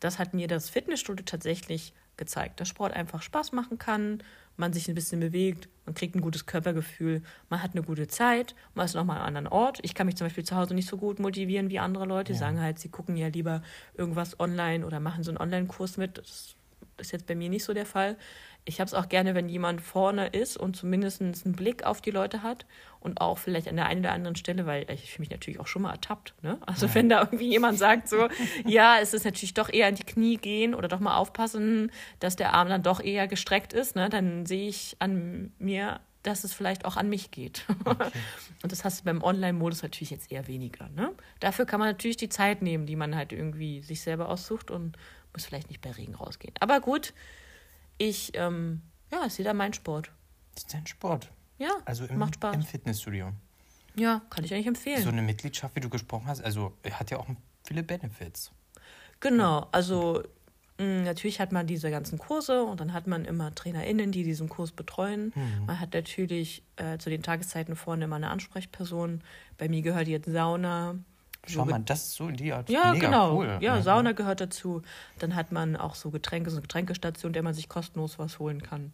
Das 0.00 0.18
hat 0.18 0.32
mir 0.32 0.48
das 0.48 0.70
Fitnessstudio 0.70 1.24
tatsächlich 1.26 1.92
gezeigt, 2.16 2.60
dass 2.60 2.68
Sport 2.68 2.94
einfach 2.94 3.20
Spaß 3.20 3.52
machen 3.52 3.78
kann, 3.78 4.22
man 4.56 4.72
sich 4.72 4.88
ein 4.88 4.94
bisschen 4.94 5.20
bewegt, 5.20 5.68
man 5.84 5.94
kriegt 5.94 6.14
ein 6.14 6.20
gutes 6.20 6.46
Körpergefühl, 6.46 7.22
man 7.48 7.62
hat 7.62 7.72
eine 7.72 7.82
gute 7.82 8.06
Zeit, 8.06 8.54
man 8.74 8.86
ist 8.86 8.94
nochmal 8.94 9.16
an 9.16 9.22
einem 9.22 9.36
anderen 9.36 9.48
Ort. 9.48 9.78
Ich 9.82 9.94
kann 9.94 10.06
mich 10.06 10.16
zum 10.16 10.26
Beispiel 10.26 10.44
zu 10.44 10.56
Hause 10.56 10.74
nicht 10.74 10.88
so 10.88 10.96
gut 10.96 11.18
motivieren 11.18 11.70
wie 11.70 11.78
andere 11.78 12.06
Leute. 12.06 12.32
Die 12.32 12.38
sagen 12.38 12.60
halt, 12.60 12.78
sie 12.78 12.88
gucken 12.88 13.16
ja 13.16 13.28
lieber 13.28 13.62
irgendwas 13.94 14.38
online 14.38 14.86
oder 14.86 15.00
machen 15.00 15.24
so 15.24 15.30
einen 15.30 15.38
Online-Kurs 15.38 15.96
mit. 15.96 16.18
Das 16.18 16.56
ist 16.98 17.12
jetzt 17.12 17.26
bei 17.26 17.34
mir 17.34 17.50
nicht 17.50 17.64
so 17.64 17.74
der 17.74 17.86
Fall. 17.86 18.16
Ich 18.66 18.80
habe 18.80 18.88
es 18.88 18.94
auch 18.94 19.08
gerne, 19.08 19.34
wenn 19.34 19.48
jemand 19.48 19.80
vorne 19.82 20.28
ist 20.28 20.56
und 20.56 20.74
zumindest 20.74 21.20
einen 21.20 21.54
Blick 21.54 21.84
auf 21.84 22.00
die 22.00 22.10
Leute 22.10 22.42
hat 22.42 22.64
und 23.00 23.20
auch 23.20 23.36
vielleicht 23.36 23.68
an 23.68 23.76
der 23.76 23.86
einen 23.86 24.00
oder 24.00 24.12
anderen 24.12 24.36
Stelle, 24.36 24.64
weil 24.64 24.90
ich 24.90 25.12
fühle 25.12 25.24
mich 25.24 25.30
natürlich 25.30 25.60
auch 25.60 25.66
schon 25.66 25.82
mal 25.82 25.92
ertappt. 25.92 26.34
Ne? 26.42 26.58
Also 26.64 26.92
wenn 26.94 27.10
da 27.10 27.20
irgendwie 27.20 27.50
jemand 27.50 27.78
sagt 27.78 28.08
so, 28.08 28.28
ja, 28.64 28.98
es 29.00 29.12
ist 29.12 29.24
natürlich 29.24 29.54
doch 29.54 29.70
eher 29.70 29.88
in 29.88 29.96
die 29.96 30.04
Knie 30.04 30.38
gehen 30.38 30.74
oder 30.74 30.88
doch 30.88 31.00
mal 31.00 31.16
aufpassen, 31.16 31.92
dass 32.20 32.36
der 32.36 32.54
Arm 32.54 32.68
dann 32.68 32.82
doch 32.82 33.00
eher 33.00 33.28
gestreckt 33.28 33.74
ist, 33.74 33.96
ne? 33.96 34.08
dann 34.08 34.46
sehe 34.46 34.68
ich 34.68 34.96
an 34.98 35.52
mir, 35.58 36.00
dass 36.22 36.42
es 36.42 36.54
vielleicht 36.54 36.86
auch 36.86 36.96
an 36.96 37.10
mich 37.10 37.30
geht. 37.30 37.66
Und 38.62 38.72
das 38.72 38.84
hast 38.84 39.00
du 39.00 39.04
beim 39.04 39.22
Online-Modus 39.22 39.82
natürlich 39.82 40.10
jetzt 40.10 40.32
eher 40.32 40.48
weniger. 40.48 40.88
Ne? 40.88 41.12
Dafür 41.38 41.66
kann 41.66 41.80
man 41.80 41.90
natürlich 41.90 42.16
die 42.16 42.30
Zeit 42.30 42.62
nehmen, 42.62 42.86
die 42.86 42.96
man 42.96 43.14
halt 43.14 43.32
irgendwie 43.32 43.82
sich 43.82 44.00
selber 44.00 44.30
aussucht 44.30 44.70
und 44.70 44.96
muss 45.34 45.44
vielleicht 45.44 45.68
nicht 45.68 45.82
bei 45.82 45.90
Regen 45.90 46.14
rausgehen. 46.14 46.54
Aber 46.60 46.80
gut, 46.80 47.12
ich, 47.98 48.32
ähm, 48.34 48.82
ja, 49.12 49.24
ist 49.24 49.38
wieder 49.38 49.54
mein 49.54 49.72
Sport. 49.72 50.10
Das 50.54 50.64
ist 50.64 50.74
dein 50.74 50.86
Sport. 50.86 51.30
Ja, 51.58 51.70
Also 51.84 52.04
im, 52.06 52.18
macht 52.18 52.34
Spaß. 52.36 52.54
im 52.54 52.62
Fitnessstudio. 52.62 53.32
ja, 53.96 54.22
kann 54.30 54.44
ich 54.44 54.52
eigentlich 54.54 54.66
empfehlen. 54.66 55.02
So 55.02 55.08
eine 55.10 55.22
Mitgliedschaft, 55.22 55.76
wie 55.76 55.80
du 55.80 55.88
gesprochen 55.88 56.26
hast, 56.26 56.42
also 56.42 56.72
hat 56.90 57.10
ja 57.10 57.18
auch 57.18 57.26
viele 57.64 57.82
Benefits. 57.82 58.50
Genau, 59.20 59.68
also 59.72 60.22
mh, 60.78 61.04
natürlich 61.04 61.40
hat 61.40 61.52
man 61.52 61.66
diese 61.66 61.90
ganzen 61.90 62.18
Kurse 62.18 62.64
und 62.64 62.80
dann 62.80 62.92
hat 62.92 63.06
man 63.06 63.24
immer 63.24 63.54
TrainerInnen, 63.54 64.10
die 64.12 64.24
diesen 64.24 64.48
Kurs 64.48 64.72
betreuen. 64.72 65.32
Mhm. 65.34 65.66
Man 65.66 65.80
hat 65.80 65.94
natürlich 65.94 66.62
äh, 66.76 66.98
zu 66.98 67.08
den 67.10 67.22
Tageszeiten 67.22 67.76
vorne 67.76 68.04
immer 68.04 68.16
eine 68.16 68.30
Ansprechperson. 68.30 69.22
Bei 69.58 69.68
mir 69.68 69.82
gehört 69.82 70.08
jetzt 70.08 70.30
Sauna. 70.30 70.96
Schau 71.46 71.64
mal, 71.64 71.80
das 71.80 72.04
ist 72.04 72.14
so 72.14 72.28
in 72.28 72.36
die 72.36 72.52
Art. 72.52 72.68
Ja, 72.70 72.92
Mega 72.92 73.06
genau. 73.06 73.36
cool. 73.38 73.58
Ja, 73.60 73.80
Sauna 73.82 74.12
gehört 74.12 74.40
dazu. 74.40 74.82
Dann 75.18 75.34
hat 75.34 75.52
man 75.52 75.76
auch 75.76 75.94
so 75.94 76.10
Getränke, 76.10 76.50
so 76.50 76.56
eine 76.56 76.62
Getränkestation, 76.62 77.32
der 77.32 77.42
man 77.42 77.54
sich 77.54 77.68
kostenlos 77.68 78.18
was 78.18 78.38
holen 78.38 78.62
kann. 78.62 78.92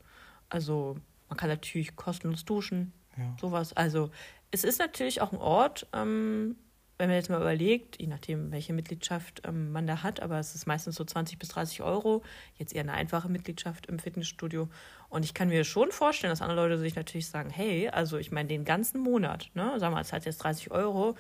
Also 0.49 0.97
man 1.29 1.37
kann 1.37 1.49
natürlich 1.49 1.95
kostenlos 1.97 2.45
duschen, 2.45 2.93
Ja. 3.17 3.37
sowas. 3.41 3.73
Also 3.73 4.11
es 4.51 4.65
ist 4.65 4.79
natürlich 4.79 5.21
auch 5.21 5.33
ein 5.33 5.39
Ort, 5.39 5.87
ähm, 5.93 6.57
wenn 7.01 7.09
man 7.09 7.17
jetzt 7.17 7.31
mal 7.31 7.41
überlegt, 7.41 7.99
je 7.99 8.07
nachdem, 8.07 8.53
welche 8.53 8.75
Mitgliedschaft 8.75 9.41
ähm, 9.47 9.73
man 9.73 9.87
da 9.87 10.03
hat, 10.03 10.21
aber 10.21 10.39
es 10.39 10.55
ist 10.55 10.67
meistens 10.67 10.97
so 10.97 11.03
20 11.03 11.39
bis 11.39 11.49
30 11.49 11.81
Euro, 11.81 12.23
jetzt 12.59 12.75
eher 12.75 12.83
eine 12.83 12.93
einfache 12.93 13.31
Mitgliedschaft 13.31 13.87
im 13.87 13.99
Fitnessstudio. 13.99 14.69
Und 15.09 15.25
ich 15.25 15.33
kann 15.33 15.49
mir 15.49 15.65
schon 15.65 15.93
vorstellen, 15.93 16.31
dass 16.31 16.43
andere 16.43 16.61
Leute 16.61 16.79
sich 16.79 16.97
natürlich 16.97 17.27
sagen, 17.27 17.49
hey, 17.49 17.89
also 17.89 18.19
ich 18.19 18.33
meine 18.33 18.49
den 18.51 18.67
ganzen 18.67 19.01
Monat, 19.01 19.51
ne, 19.55 19.63
sagen 19.81 19.93
wir 19.93 19.97
mal, 19.97 20.03
es 20.03 20.13
hat 20.13 20.27
jetzt 20.27 20.45
30 20.45 20.73
Euro, 20.73 21.17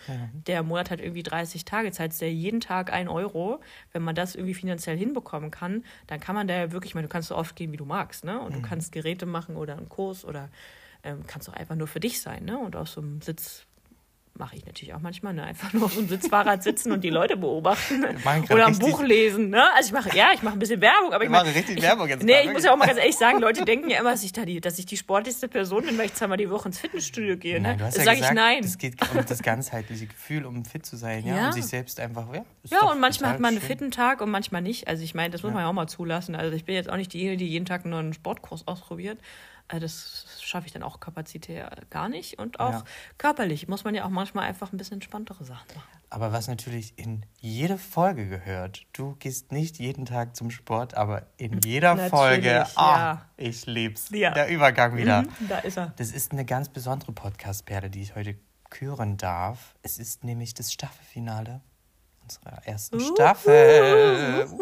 der 0.46 0.62
Monat 0.62 0.90
hat 0.90 1.00
irgendwie 1.00 1.22
30 1.22 1.64
Tage, 1.64 1.90
zahlst 1.92 2.20
du 2.20 2.26
ja 2.26 2.30
jeden 2.30 2.60
Tag 2.60 2.92
ein 2.92 3.08
Euro. 3.08 3.60
Wenn 3.92 4.02
man 4.02 4.14
das 4.14 4.34
irgendwie 4.34 4.54
finanziell 4.54 4.98
hinbekommen 4.98 5.50
kann, 5.50 5.84
dann 6.08 6.20
kann 6.20 6.34
man 6.34 6.46
da 6.46 6.54
ja 6.56 6.72
wirklich, 6.72 6.90
ich 6.90 6.94
meine, 6.94 7.06
du 7.06 7.12
kannst 7.12 7.30
so 7.30 7.36
oft 7.36 7.56
gehen, 7.56 7.72
wie 7.72 7.78
du 7.78 7.86
magst, 7.86 8.22
ne? 8.22 8.38
Und 8.38 8.54
du 8.54 8.60
kannst 8.60 8.92
Geräte 8.92 9.24
machen 9.24 9.56
oder 9.56 9.78
einen 9.78 9.88
Kurs 9.88 10.26
oder 10.26 10.50
ähm, 11.02 11.26
kannst 11.26 11.48
auch 11.48 11.54
einfach 11.54 11.74
nur 11.74 11.86
für 11.86 12.00
dich 12.00 12.20
sein, 12.20 12.44
ne? 12.44 12.58
Und 12.58 12.76
aus 12.76 12.92
so 12.92 13.00
einem 13.00 13.22
Sitz 13.22 13.66
mache 14.40 14.56
ich 14.56 14.66
natürlich 14.66 14.92
auch 14.94 14.98
manchmal, 14.98 15.32
ne? 15.34 15.44
Einfach 15.44 15.72
nur 15.72 15.84
auf 15.84 15.92
so 15.92 16.00
einem 16.00 16.08
Sitzfahrrad 16.08 16.64
sitzen 16.64 16.90
und 16.90 17.04
die 17.04 17.10
Leute 17.10 17.36
beobachten 17.36 18.04
oder 18.50 18.66
ein 18.66 18.78
Buch 18.80 19.00
lesen, 19.02 19.50
ne? 19.50 19.72
Also 19.76 19.88
ich 19.88 19.92
mache, 19.92 20.16
ja, 20.16 20.30
ich 20.34 20.42
mache 20.42 20.54
ein 20.56 20.58
bisschen 20.58 20.80
Werbung, 20.80 21.12
aber 21.12 21.22
ich 21.22 21.30
meine, 21.30 21.54
richtig 21.54 21.76
ich, 21.76 21.82
Werbung 21.82 22.08
jetzt 22.08 22.24
Nee, 22.24 22.42
ich 22.44 22.52
muss 22.52 22.64
ja 22.64 22.72
auch 22.72 22.76
mal 22.76 22.86
ganz 22.86 22.98
ehrlich 22.98 23.16
sagen, 23.16 23.38
Leute 23.38 23.64
denken 23.64 23.88
ja 23.88 24.00
immer, 24.00 24.10
dass 24.10 24.24
ich 24.24 24.32
da 24.32 24.44
die, 24.44 24.60
dass 24.60 24.78
ich 24.80 24.86
die 24.86 24.96
sportlichste 24.96 25.46
Person 25.46 25.84
bin, 25.84 25.96
weil 25.96 26.06
ich 26.06 26.14
zweimal 26.14 26.38
die 26.38 26.50
Woche 26.50 26.66
ins 26.68 26.80
Fitnessstudio 26.80 27.36
gehe, 27.36 27.60
ne? 27.60 27.68
Nein, 27.68 27.78
Das 27.78 27.96
ja 27.96 28.02
sage 28.04 28.18
ich 28.18 28.30
nein. 28.32 28.64
Es 28.64 28.78
geht 28.78 28.94
um 29.14 29.24
das 29.24 29.42
ganzheitliche 29.42 30.06
Gefühl, 30.06 30.44
um 30.46 30.64
fit 30.64 30.84
zu 30.84 30.96
sein, 30.96 31.24
ja, 31.24 31.36
Ja. 31.36 31.46
und 31.46 31.52
sich 31.52 31.66
selbst 31.66 32.00
einfach, 32.00 32.26
ja. 32.34 32.44
Ja, 32.64 32.90
und 32.90 32.98
manchmal 32.98 33.30
hat 33.32 33.40
man 33.40 33.50
einen 33.50 33.60
schön. 33.60 33.68
fitten 33.68 33.90
Tag 33.92 34.20
und 34.22 34.30
manchmal 34.30 34.62
nicht. 34.62 34.88
Also 34.88 35.04
ich 35.04 35.14
meine, 35.14 35.30
das 35.30 35.42
muss 35.42 35.52
man 35.52 35.62
ja 35.62 35.68
auch 35.68 35.72
mal 35.74 35.86
zulassen. 35.86 36.34
Also 36.34 36.56
ich 36.56 36.64
bin 36.64 36.74
jetzt 36.74 36.88
auch 36.88 36.96
nicht 36.96 37.12
diejenige, 37.12 37.36
die 37.38 37.48
jeden 37.48 37.66
Tag 37.66 37.82
einen 37.84 37.90
neuen 37.92 38.12
Sportkurs 38.14 38.66
ausprobiert. 38.66 39.18
Also 39.72 39.82
das 39.82 40.26
schaffe 40.42 40.66
ich 40.66 40.72
dann 40.72 40.82
auch 40.82 40.98
kapazitär 40.98 41.70
gar 41.90 42.08
nicht. 42.08 42.38
Und 42.40 42.58
auch 42.58 42.72
Ja. 42.72 42.84
körperlich 43.18 43.68
muss 43.68 43.84
man 43.84 43.94
ja 43.94 44.04
auch 44.04 44.08
manchmal 44.10 44.46
einfach 44.48 44.72
ein 44.72 44.76
bisschen 44.78 44.94
entspanntere 44.94 45.44
Sachen 45.44 45.66
machen. 45.76 45.88
Aber 46.10 46.32
was 46.32 46.48
natürlich 46.48 46.98
in 46.98 47.24
jede 47.38 47.78
Folge 47.78 48.28
gehört, 48.28 48.84
du 48.94 49.14
gehst 49.20 49.52
nicht 49.52 49.78
jeden 49.78 50.06
Tag 50.06 50.34
zum 50.34 50.50
Sport, 50.50 50.94
aber 50.94 51.26
in 51.36 51.60
jeder 51.64 51.94
Natürlich, 51.94 52.10
Folge, 52.10 52.66
ah, 52.76 52.96
ja. 52.98 53.26
ich 53.36 53.66
lieb's. 53.66 54.08
Ja. 54.10 54.32
Der 54.32 54.48
Übergang 54.48 54.96
wieder. 54.96 55.22
Mhm, 55.22 55.48
da 55.48 55.58
ist 55.58 55.78
er. 55.78 55.92
Das 55.96 56.10
ist 56.10 56.32
eine 56.32 56.44
ganz 56.44 56.68
besondere 56.68 57.12
Podcast-Perle, 57.12 57.90
die 57.90 58.02
ich 58.02 58.16
heute 58.16 58.34
küren 58.70 59.18
darf. 59.18 59.76
Es 59.82 59.98
ist 59.98 60.24
nämlich 60.24 60.52
das 60.54 60.72
Staffelfinale 60.72 61.60
unserer 62.22 62.66
ersten 62.66 62.96
Uh. 62.96 63.14
Staffel. 63.14 64.48
Uh. 64.50 64.60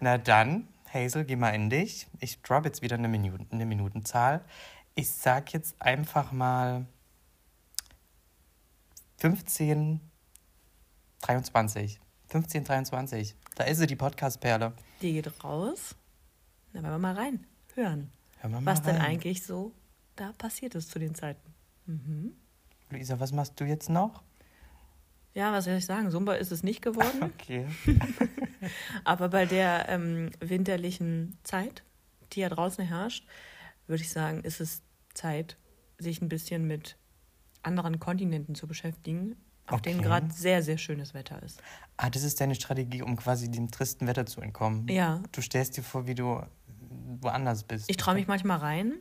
Na 0.00 0.18
dann, 0.18 0.68
Hazel, 0.92 1.24
geh 1.24 1.36
mal 1.36 1.50
in 1.50 1.70
dich. 1.70 2.06
Ich 2.18 2.40
drop 2.42 2.64
jetzt 2.64 2.82
wieder 2.82 2.96
eine, 2.96 3.08
Minuten, 3.08 3.46
eine 3.50 3.66
Minutenzahl. 3.66 4.44
Ich 4.94 5.10
sag 5.10 5.52
jetzt 5.52 5.80
einfach 5.80 6.32
mal 6.32 6.86
15, 9.18 10.00
23. 11.22 12.00
15, 12.28 12.64
23. 12.64 13.36
Da 13.56 13.64
ist 13.64 13.78
sie, 13.78 13.86
die 13.86 13.96
Podcast-Perle. 13.96 14.72
Die 15.00 15.12
geht 15.12 15.44
raus. 15.44 15.94
Na, 16.72 16.82
wollen 16.82 16.92
wir 16.92 16.98
mal 16.98 17.14
rein. 17.14 17.46
Hören. 17.74 18.10
Hören 18.40 18.52
wir 18.52 18.60
mal 18.60 18.72
was 18.72 18.82
denn 18.82 18.96
rein. 18.96 19.04
eigentlich 19.04 19.42
so 19.44 19.72
da 20.20 20.32
passiert 20.32 20.74
ist 20.74 20.90
zu 20.90 20.98
den 20.98 21.14
Zeiten. 21.14 21.54
Mhm. 21.86 22.34
Luisa, 22.90 23.18
was 23.18 23.32
machst 23.32 23.58
du 23.58 23.64
jetzt 23.64 23.88
noch? 23.88 24.22
Ja, 25.32 25.50
was 25.52 25.64
soll 25.64 25.74
ich 25.74 25.86
sagen? 25.86 26.10
Sumba 26.10 26.34
ist 26.34 26.52
es 26.52 26.62
nicht 26.62 26.82
geworden. 26.82 27.32
Okay. 27.40 27.66
Aber 29.04 29.28
bei 29.28 29.46
der 29.46 29.88
ähm, 29.88 30.30
winterlichen 30.40 31.38
Zeit, 31.42 31.82
die 32.32 32.40
ja 32.40 32.48
draußen 32.48 32.84
herrscht, 32.84 33.26
würde 33.86 34.02
ich 34.02 34.10
sagen, 34.10 34.42
ist 34.42 34.60
es 34.60 34.82
Zeit, 35.14 35.56
sich 35.98 36.22
ein 36.22 36.28
bisschen 36.28 36.66
mit 36.66 36.96
anderen 37.62 37.98
Kontinenten 38.00 38.54
zu 38.54 38.66
beschäftigen, 38.66 39.36
auf 39.66 39.82
denen 39.82 40.00
Okay. 40.00 40.08
gerade 40.08 40.32
sehr, 40.32 40.62
sehr 40.62 40.78
schönes 40.78 41.14
Wetter 41.14 41.42
ist. 41.42 41.62
Ah, 41.96 42.10
das 42.10 42.22
ist 42.22 42.40
deine 42.40 42.54
Strategie, 42.54 43.02
um 43.02 43.16
quasi 43.16 43.50
dem 43.50 43.70
tristen 43.70 44.06
Wetter 44.06 44.26
zu 44.26 44.40
entkommen. 44.40 44.88
Ja. 44.88 45.22
Du 45.32 45.42
stellst 45.42 45.76
dir 45.76 45.82
vor, 45.82 46.06
wie 46.06 46.14
du 46.14 46.42
woanders 47.20 47.64
bist. 47.64 47.90
Ich 47.90 47.96
traue 47.96 48.14
mich 48.14 48.26
manchmal 48.26 48.58
rein. 48.58 48.94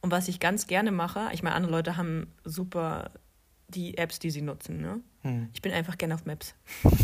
Und 0.00 0.10
was 0.10 0.28
ich 0.28 0.38
ganz 0.38 0.66
gerne 0.66 0.92
mache, 0.92 1.28
ich 1.32 1.42
meine, 1.42 1.56
andere 1.56 1.72
Leute 1.72 1.96
haben 1.96 2.32
super 2.44 3.10
die 3.68 3.96
Apps, 3.96 4.18
die 4.18 4.30
sie 4.30 4.42
nutzen. 4.42 4.80
Ne? 4.80 5.00
Hm. 5.22 5.48
Ich 5.54 5.62
bin 5.62 5.72
einfach 5.72 5.96
gerne 5.98 6.14
auf 6.14 6.26
Maps. 6.26 6.54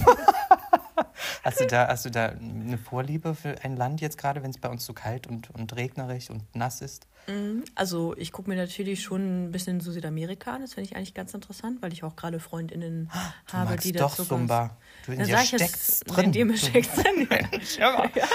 Hast 1.43 1.61
du 1.61 1.67
da, 1.67 1.89
hast 1.89 2.05
du 2.05 2.11
da 2.11 2.27
eine 2.29 2.79
Vorliebe 2.79 3.35
für 3.35 3.57
ein 3.63 3.77
Land 3.77 4.01
jetzt 4.01 4.19
gerade, 4.19 4.43
wenn 4.43 4.51
es 4.51 4.59
bei 4.59 4.69
uns 4.69 4.85
so 4.85 4.93
kalt 4.93 5.27
und, 5.27 5.51
und 5.51 5.75
regnerisch 5.77 6.31
und 6.31 6.43
nass 6.55 6.81
ist? 6.81 7.07
Mhm. 7.27 7.65
Also 7.75 8.17
ich 8.17 8.33
gucke 8.33 8.49
mir 8.49 8.57
natürlich 8.57 9.03
schon 9.03 9.45
ein 9.47 9.51
bisschen 9.53 9.81
so 9.81 9.93
Südamerika 9.93 10.55
an. 10.55 10.63
Das 10.63 10.75
finde 10.75 10.89
ich 10.91 10.97
eigentlich 10.97 11.15
ganz 11.15 11.35
interessant, 11.35 11.83
weil 11.83 11.93
ich 11.93 12.03
auch 12.05 12.17
gerade 12.17 12.41
Freundinnen 12.41 13.11
Du 13.47 13.53
habe, 13.53 13.77
die 13.77 13.93
doch 13.93 14.11
dazu 14.11 14.25
Sumba. 14.25 14.77
Du 15.07 15.13
in 15.13 15.23
dir 15.25 15.37
es, 15.39 16.01
drin. 16.01 16.25
in 16.27 16.33
dir 16.33 16.57
steckt's 16.57 16.95
drin. 17.03 17.29
Ja. 17.79 18.05
ja, 18.15 18.27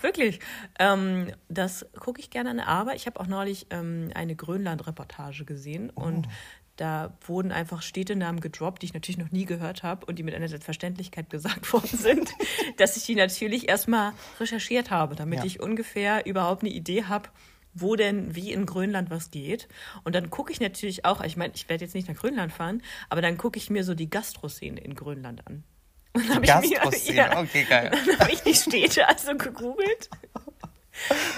wirklich. 0.00 0.40
Ähm, 0.78 1.32
das 1.48 1.86
gucke 1.98 2.20
ich 2.20 2.30
gerne 2.30 2.50
an. 2.50 2.60
Aber 2.60 2.94
ich 2.94 3.06
habe 3.06 3.18
auch 3.20 3.26
neulich 3.26 3.66
ähm, 3.70 4.10
eine 4.14 4.36
Grönland-Reportage 4.36 5.44
gesehen 5.44 5.90
Oh. 5.96 6.02
und 6.02 6.28
da 6.76 7.16
wurden 7.26 7.52
einfach 7.52 7.82
Städtenamen 7.82 8.40
gedroppt, 8.40 8.82
die 8.82 8.86
ich 8.86 8.94
natürlich 8.94 9.18
noch 9.18 9.30
nie 9.30 9.44
gehört 9.44 9.82
habe 9.82 10.06
und 10.06 10.18
die 10.18 10.22
mit 10.24 10.34
einer 10.34 10.48
Selbstverständlichkeit 10.48 11.30
gesagt 11.30 11.72
worden 11.72 11.96
sind, 11.98 12.30
dass 12.78 12.96
ich 12.96 13.04
die 13.04 13.14
natürlich 13.14 13.68
erstmal 13.68 14.12
recherchiert 14.40 14.90
habe, 14.90 15.14
damit 15.14 15.40
Ja. 15.40 15.44
ich 15.44 15.60
ungefähr 15.60 16.26
überhaupt 16.26 16.62
eine 16.62 16.70
Idee 16.72 17.04
habe, 17.04 17.28
wo 17.74 17.96
denn 17.96 18.34
wie 18.36 18.52
in 18.52 18.66
Grönland 18.66 19.10
was 19.10 19.30
geht. 19.30 19.68
Und 20.04 20.14
dann 20.14 20.30
gucke 20.30 20.52
ich 20.52 20.60
natürlich 20.60 21.04
auch, 21.04 21.22
ich 21.24 21.36
meine, 21.36 21.52
ich 21.56 21.68
werde 21.68 21.84
jetzt 21.84 21.94
nicht 21.94 22.08
nach 22.08 22.16
Grönland 22.16 22.52
fahren, 22.52 22.82
aber 23.08 23.20
dann 23.22 23.36
gucke 23.36 23.58
ich 23.58 23.68
mir 23.70 23.82
so 23.84 23.94
die 23.94 24.08
Gastroszene 24.10 24.80
in 24.80 24.94
Grönland 24.94 25.46
an. 25.46 25.64
Und 26.12 26.28
dann 26.28 26.36
hab 26.48 26.62
ich 26.64 26.70
mir- 27.08 27.14
ja. 27.16 27.36
okay, 27.40 27.64
geil. 27.68 27.90
Dann 28.06 28.18
habe 28.20 28.30
ich 28.32 28.42
die 28.42 28.54
Städte 28.54 29.08
also 29.08 29.36
gegoogelt. 29.36 30.08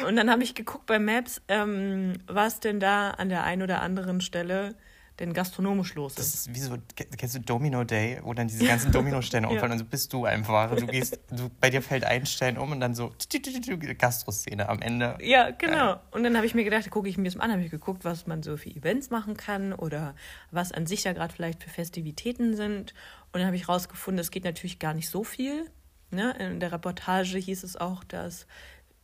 Und 0.07 0.17
dann 0.17 0.31
habe 0.31 0.43
ich 0.43 0.55
geguckt 0.55 0.85
bei 0.85 0.99
Maps, 0.99 1.41
ähm, 1.49 2.19
was 2.27 2.61
denn 2.61 2.79
da 2.79 3.13
an 3.13 3.31
der 3.31 3.45
einen 3.45 3.63
oder 3.63 3.81
anderen 3.81 4.21
Stelle 4.21 4.75
denn 5.19 5.33
gastronomisch 5.33 5.95
los 5.95 6.15
Das 6.15 6.27
ist. 6.27 6.35
ist 6.35 6.55
wie 6.55 6.61
so, 6.61 6.77
kennst 6.95 7.35
du 7.35 7.41
Domino 7.41 7.85
Day, 7.85 8.21
wo 8.23 8.35
dann 8.35 8.49
diese 8.49 8.65
ganzen 8.65 8.93
Dominosteine 8.93 9.49
umfallen 9.51 9.73
und 9.73 9.79
so 9.79 9.85
bist 9.85 10.13
du 10.13 10.25
einfach. 10.25 10.75
Du 10.77 10.87
gehst, 10.87 11.19
du, 11.31 11.51
bei 11.61 11.71
dir 11.71 11.81
fällt 11.83 12.05
ein 12.05 12.27
Stein 12.27 12.59
um 12.59 12.73
und 12.73 12.81
dann 12.81 12.95
so 12.95 13.13
Gastroszene 13.99 14.69
am 14.69 14.81
Ende. 14.83 15.17
Ja, 15.23 15.51
genau. 15.51 16.01
Und 16.11 16.23
dann 16.23 16.37
habe 16.37 16.47
ich 16.47 16.55
mir 16.55 16.65
gedacht, 16.65 16.91
gucke 16.91 17.09
ich 17.09 17.17
mir 17.17 17.25
das 17.25 17.37
mal 17.37 17.45
an, 17.45 17.53
habe 17.53 17.63
ich 17.63 17.71
geguckt, 17.71 18.05
was 18.05 18.27
man 18.27 18.43
so 18.43 18.57
für 18.57 18.69
Events 18.71 19.11
machen 19.11 19.37
kann 19.37 19.73
oder 19.73 20.15
was 20.51 20.73
an 20.73 20.87
sich 20.87 21.03
da 21.03 21.13
gerade 21.13 21.33
vielleicht 21.33 21.63
für 21.63 21.71
Festivitäten 21.71 22.55
sind. 22.57 22.95
Und 23.33 23.41
dann 23.41 23.47
habe 23.47 23.57
ich 23.57 23.69
rausgefunden, 23.69 24.21
es 24.21 24.31
geht 24.31 24.45
natürlich 24.45 24.79
gar 24.79 24.95
nicht 24.95 25.09
so 25.09 25.25
viel. 25.25 25.71
Ne? 26.11 26.37
In 26.39 26.61
der 26.61 26.73
Reportage 26.73 27.39
hieß 27.39 27.65
es 27.65 27.77
auch, 27.77 28.05
dass 28.05 28.47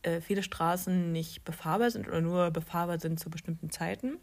äh, 0.03 0.21
viele 0.21 0.43
Straßen 0.43 1.11
nicht 1.11 1.43
befahrbar 1.43 1.89
sind 1.91 2.07
oder 2.07 2.21
nur 2.21 2.51
befahrbar 2.51 2.99
sind 2.99 3.19
zu 3.19 3.29
bestimmten 3.29 3.69
Zeiten. 3.69 4.17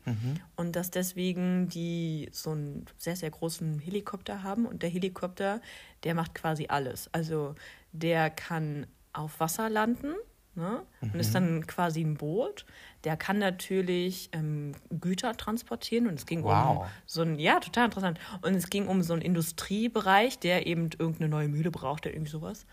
Und 0.57 0.77
dass 0.77 0.91
deswegen 0.91 1.69
die 1.69 2.29
so 2.33 2.51
einen 2.53 2.87
sehr, 2.97 3.17
sehr 3.17 3.31
großen 3.31 3.79
Helikopter 3.81 4.43
haben. 4.43 4.67
Und 4.67 4.83
der 4.83 4.91
Helikopter, 4.91 5.61
der 6.05 6.15
macht 6.15 6.35
quasi 6.35 6.67
alles. 6.69 7.09
Also 7.13 7.55
der 7.93 8.31
kann 8.31 8.87
auf 9.13 9.41
Wasser 9.41 9.69
landen 9.69 10.15
ne? 10.55 10.83
und 11.01 11.15
ist 11.19 11.35
dann 11.35 11.67
quasi 11.67 12.01
ein 12.03 12.15
Boot. 12.15 12.65
Der 13.05 13.17
kann 13.17 13.39
natürlich 13.39 14.29
ähm, 14.33 14.73
Güter 15.01 15.35
transportieren 15.37 16.07
und 16.07 16.15
es 16.15 16.27
ging 16.27 16.43
um 16.43 16.51
Wow. 16.51 16.87
so 17.07 17.23
ein, 17.23 17.39
ja, 17.39 17.59
total 17.59 17.87
interessant. 17.87 18.21
Und 18.43 18.55
es 18.55 18.69
ging 18.71 18.87
um 18.87 19.03
so 19.03 19.15
einen 19.15 19.23
Industriebereich, 19.23 20.39
der 20.39 20.67
eben 20.67 20.91
irgendeine 20.99 21.29
neue 21.29 21.49
Mühle 21.49 21.71
braucht 21.71 22.07
oder 22.07 22.15
irgendwie 22.15 22.31
sowas. 22.31 22.67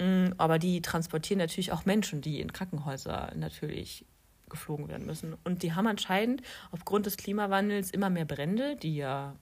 Mm, 0.00 0.32
Aber 0.38 0.58
die 0.58 0.82
transportieren 0.82 1.38
natürlich 1.38 1.72
auch 1.72 1.84
Menschen, 1.84 2.20
die 2.20 2.40
in 2.40 2.52
Krankenhäuser 2.52 3.32
natürlich 3.36 4.04
geflogen 4.48 4.88
werden 4.88 5.06
müssen. 5.06 5.34
Und 5.44 5.62
die 5.62 5.72
haben 5.72 5.86
anscheinend 5.86 6.42
aufgrund 6.70 7.06
des 7.06 7.16
Klimawandels 7.16 7.90
immer 7.90 8.10
mehr 8.10 8.24
Brände, 8.24 8.76
die 8.76 8.96
ja 8.96 9.36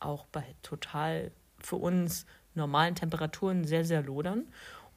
auch 0.00 0.26
bei 0.26 0.44
total 0.62 1.30
für 1.58 1.76
uns 1.76 2.26
normalen 2.54 2.94
Temperaturen 2.94 3.64
sehr, 3.64 3.84
sehr 3.84 4.02
lodern. 4.02 4.46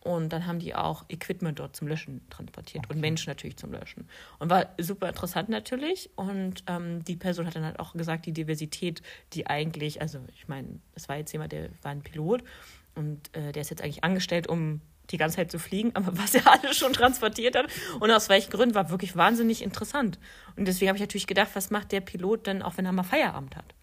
Und 0.02 0.32
dann 0.32 0.48
haben 0.48 0.60
die 0.60 0.76
auch 0.76 1.04
Equipment 1.10 1.60
dort 1.60 1.76
zum 1.76 1.89
Löschen 1.89 2.22
transportiert 2.30 2.89
und 2.89 3.02
Menschen 3.02 3.30
natürlich 3.30 3.58
zum 3.58 3.74
Löschen. 3.74 4.08
Und 4.39 4.50
war 4.50 4.67
super 4.80 5.10
interessant 5.10 5.50
natürlich. 5.50 6.10
Und 6.15 6.63
ähm, 6.67 7.04
die 7.04 7.17
Person 7.17 7.45
hat 7.45 7.56
dann 7.56 7.65
halt 7.65 7.80
auch 7.80 7.93
gesagt, 7.93 8.26
die 8.26 8.32
Diversität, 8.32 9.02
die 9.34 9.48
eigentlich, 9.48 10.02
also 10.02 10.19
ich 10.34 10.48
meine, 10.48 10.80
es 10.95 11.10
war 11.10 11.17
jetzt 11.17 11.34
jemand, 11.34 11.52
der 11.52 11.69
war 11.82 11.91
ein 11.91 12.02
Pilot 12.02 12.43
und 12.95 13.36
äh, 13.36 13.52
der 13.52 13.62
ist 13.62 13.72
jetzt 13.72 13.82
eigentlich 13.82 14.06
angestellt, 14.06 14.48
um 14.48 14.80
die 15.12 15.17
ganze 15.17 15.38
Zeit 15.38 15.52
zu 15.52 15.60
fliegen, 15.60 15.91
aber 15.95 16.17
was 16.17 16.36
er 16.36 16.48
alles 16.52 16.78
schon 16.78 16.93
transportiert 16.93 17.56
hat 17.56 17.67
und 18.00 18.12
aus 18.12 18.30
welchen 18.30 18.52
Gründen 18.52 18.76
war 18.76 18.89
wirklich 18.89 19.15
wahnsinnig 19.15 19.62
interessant. 19.62 20.19
Und 20.56 20.67
deswegen 20.67 20.89
habe 20.89 20.98
ich 20.98 21.04
natürlich 21.04 21.28
gedacht, 21.28 21.50
was 21.54 21.69
macht 21.69 21.91
der 21.91 22.02
Pilot 22.02 22.48
denn, 22.48 22.62
auch 22.62 22.78
wenn 22.78 22.86
er 22.86 22.91
mal 22.91 23.04
Feierabend 23.04 23.56
hat? 23.56 23.76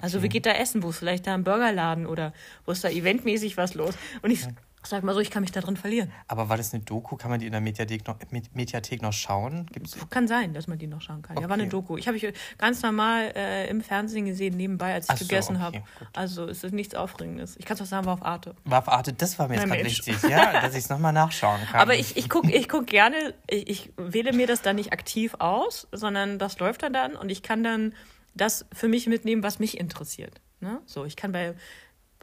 Also 0.00 0.22
wie 0.22 0.28
geht 0.28 0.46
da 0.46 0.52
essen? 0.52 0.82
Wo 0.82 0.90
ist 0.90 0.98
vielleicht 0.98 1.26
da 1.26 1.34
ein 1.34 1.44
Burgerladen 1.44 2.06
oder 2.06 2.32
wo 2.64 2.72
ist 2.72 2.82
da 2.82 2.88
eventmäßig 2.88 3.56
was 3.56 3.74
los? 3.74 3.94
Und 4.22 4.30
ich 4.30 4.46
sag 4.86 5.02
mal 5.04 5.14
so, 5.14 5.20
ich 5.20 5.30
kann 5.30 5.42
mich 5.42 5.52
da 5.52 5.60
drin 5.60 5.76
verlieren. 5.76 6.12
Aber 6.28 6.48
war 6.48 6.56
das 6.56 6.74
eine 6.74 6.82
Doku? 6.82 7.16
Kann 7.16 7.30
man 7.30 7.40
die 7.40 7.46
in 7.46 7.52
der 7.52 7.60
Mediathek 7.60 8.06
noch, 8.06 8.16
Med- 8.30 8.54
Mediathek 8.54 9.02
noch 9.02 9.12
schauen? 9.12 9.66
Gibt's, 9.72 9.96
Kann 10.10 10.28
sein, 10.28 10.52
dass 10.54 10.66
man 10.66 10.78
die 10.78 10.86
noch 10.86 11.00
schauen 11.00 11.22
kann. 11.22 11.36
Ja, 11.36 11.44
war 11.44 11.54
eine 11.54 11.62
Okay. 11.64 11.70
Doku. 11.70 11.96
Ich 11.96 12.06
habe 12.06 12.16
ich 12.16 12.26
ganz 12.58 12.82
normal 12.82 13.32
äh, 13.34 13.68
im 13.68 13.80
Fernsehen 13.80 14.26
gesehen, 14.26 14.56
nebenbei, 14.56 14.94
als 14.94 15.06
ich 15.06 15.10
Ach 15.12 15.16
so, 15.18 15.24
gegessen 15.24 15.56
okay, 15.56 15.62
habe. 15.64 15.82
Also 16.12 16.46
es 16.46 16.62
ist 16.64 16.72
nichts 16.72 16.94
Aufregendes. 16.94 17.56
Ich 17.58 17.64
kann 17.64 17.76
es 17.76 17.82
auch 17.82 17.86
sagen, 17.86 18.06
war 18.06 18.14
auf 18.14 18.24
Arte. 18.24 18.54
war 18.64 18.78
auf 18.80 18.88
Arte, 18.88 19.12
das 19.12 19.38
war 19.38 19.48
mir 19.48 19.54
jetzt 19.56 19.66
gerade 19.66 19.84
wichtig, 19.84 20.22
ja, 20.28 20.60
dass 20.60 20.72
ich 20.72 20.80
es 20.84 20.88
nochmal 20.88 21.12
nachschauen 21.12 21.60
kann. 21.70 21.80
Aber 21.80 21.94
ich, 21.94 22.16
ich 22.16 22.28
gucke 22.28 22.50
ich 22.52 22.68
guck 22.68 22.86
gerne, 22.86 23.34
ich, 23.48 23.68
ich 23.68 23.92
wähle 23.96 24.32
mir 24.32 24.46
das 24.46 24.62
dann 24.62 24.76
nicht 24.76 24.92
aktiv 24.92 25.34
aus, 25.38 25.88
sondern 25.92 26.38
das 26.38 26.58
läuft 26.58 26.82
dann 26.82 26.92
dann 26.92 27.16
und 27.16 27.30
ich 27.30 27.42
kann 27.42 27.62
dann 27.64 27.94
das 28.34 28.66
für 28.72 28.88
mich 28.88 29.06
mitnehmen, 29.06 29.42
was 29.42 29.58
mich 29.58 29.78
interessiert. 29.78 30.40
Ne? 30.60 30.80
So, 30.86 31.04
ich 31.04 31.14
kann 31.16 31.30
bei 31.32 31.54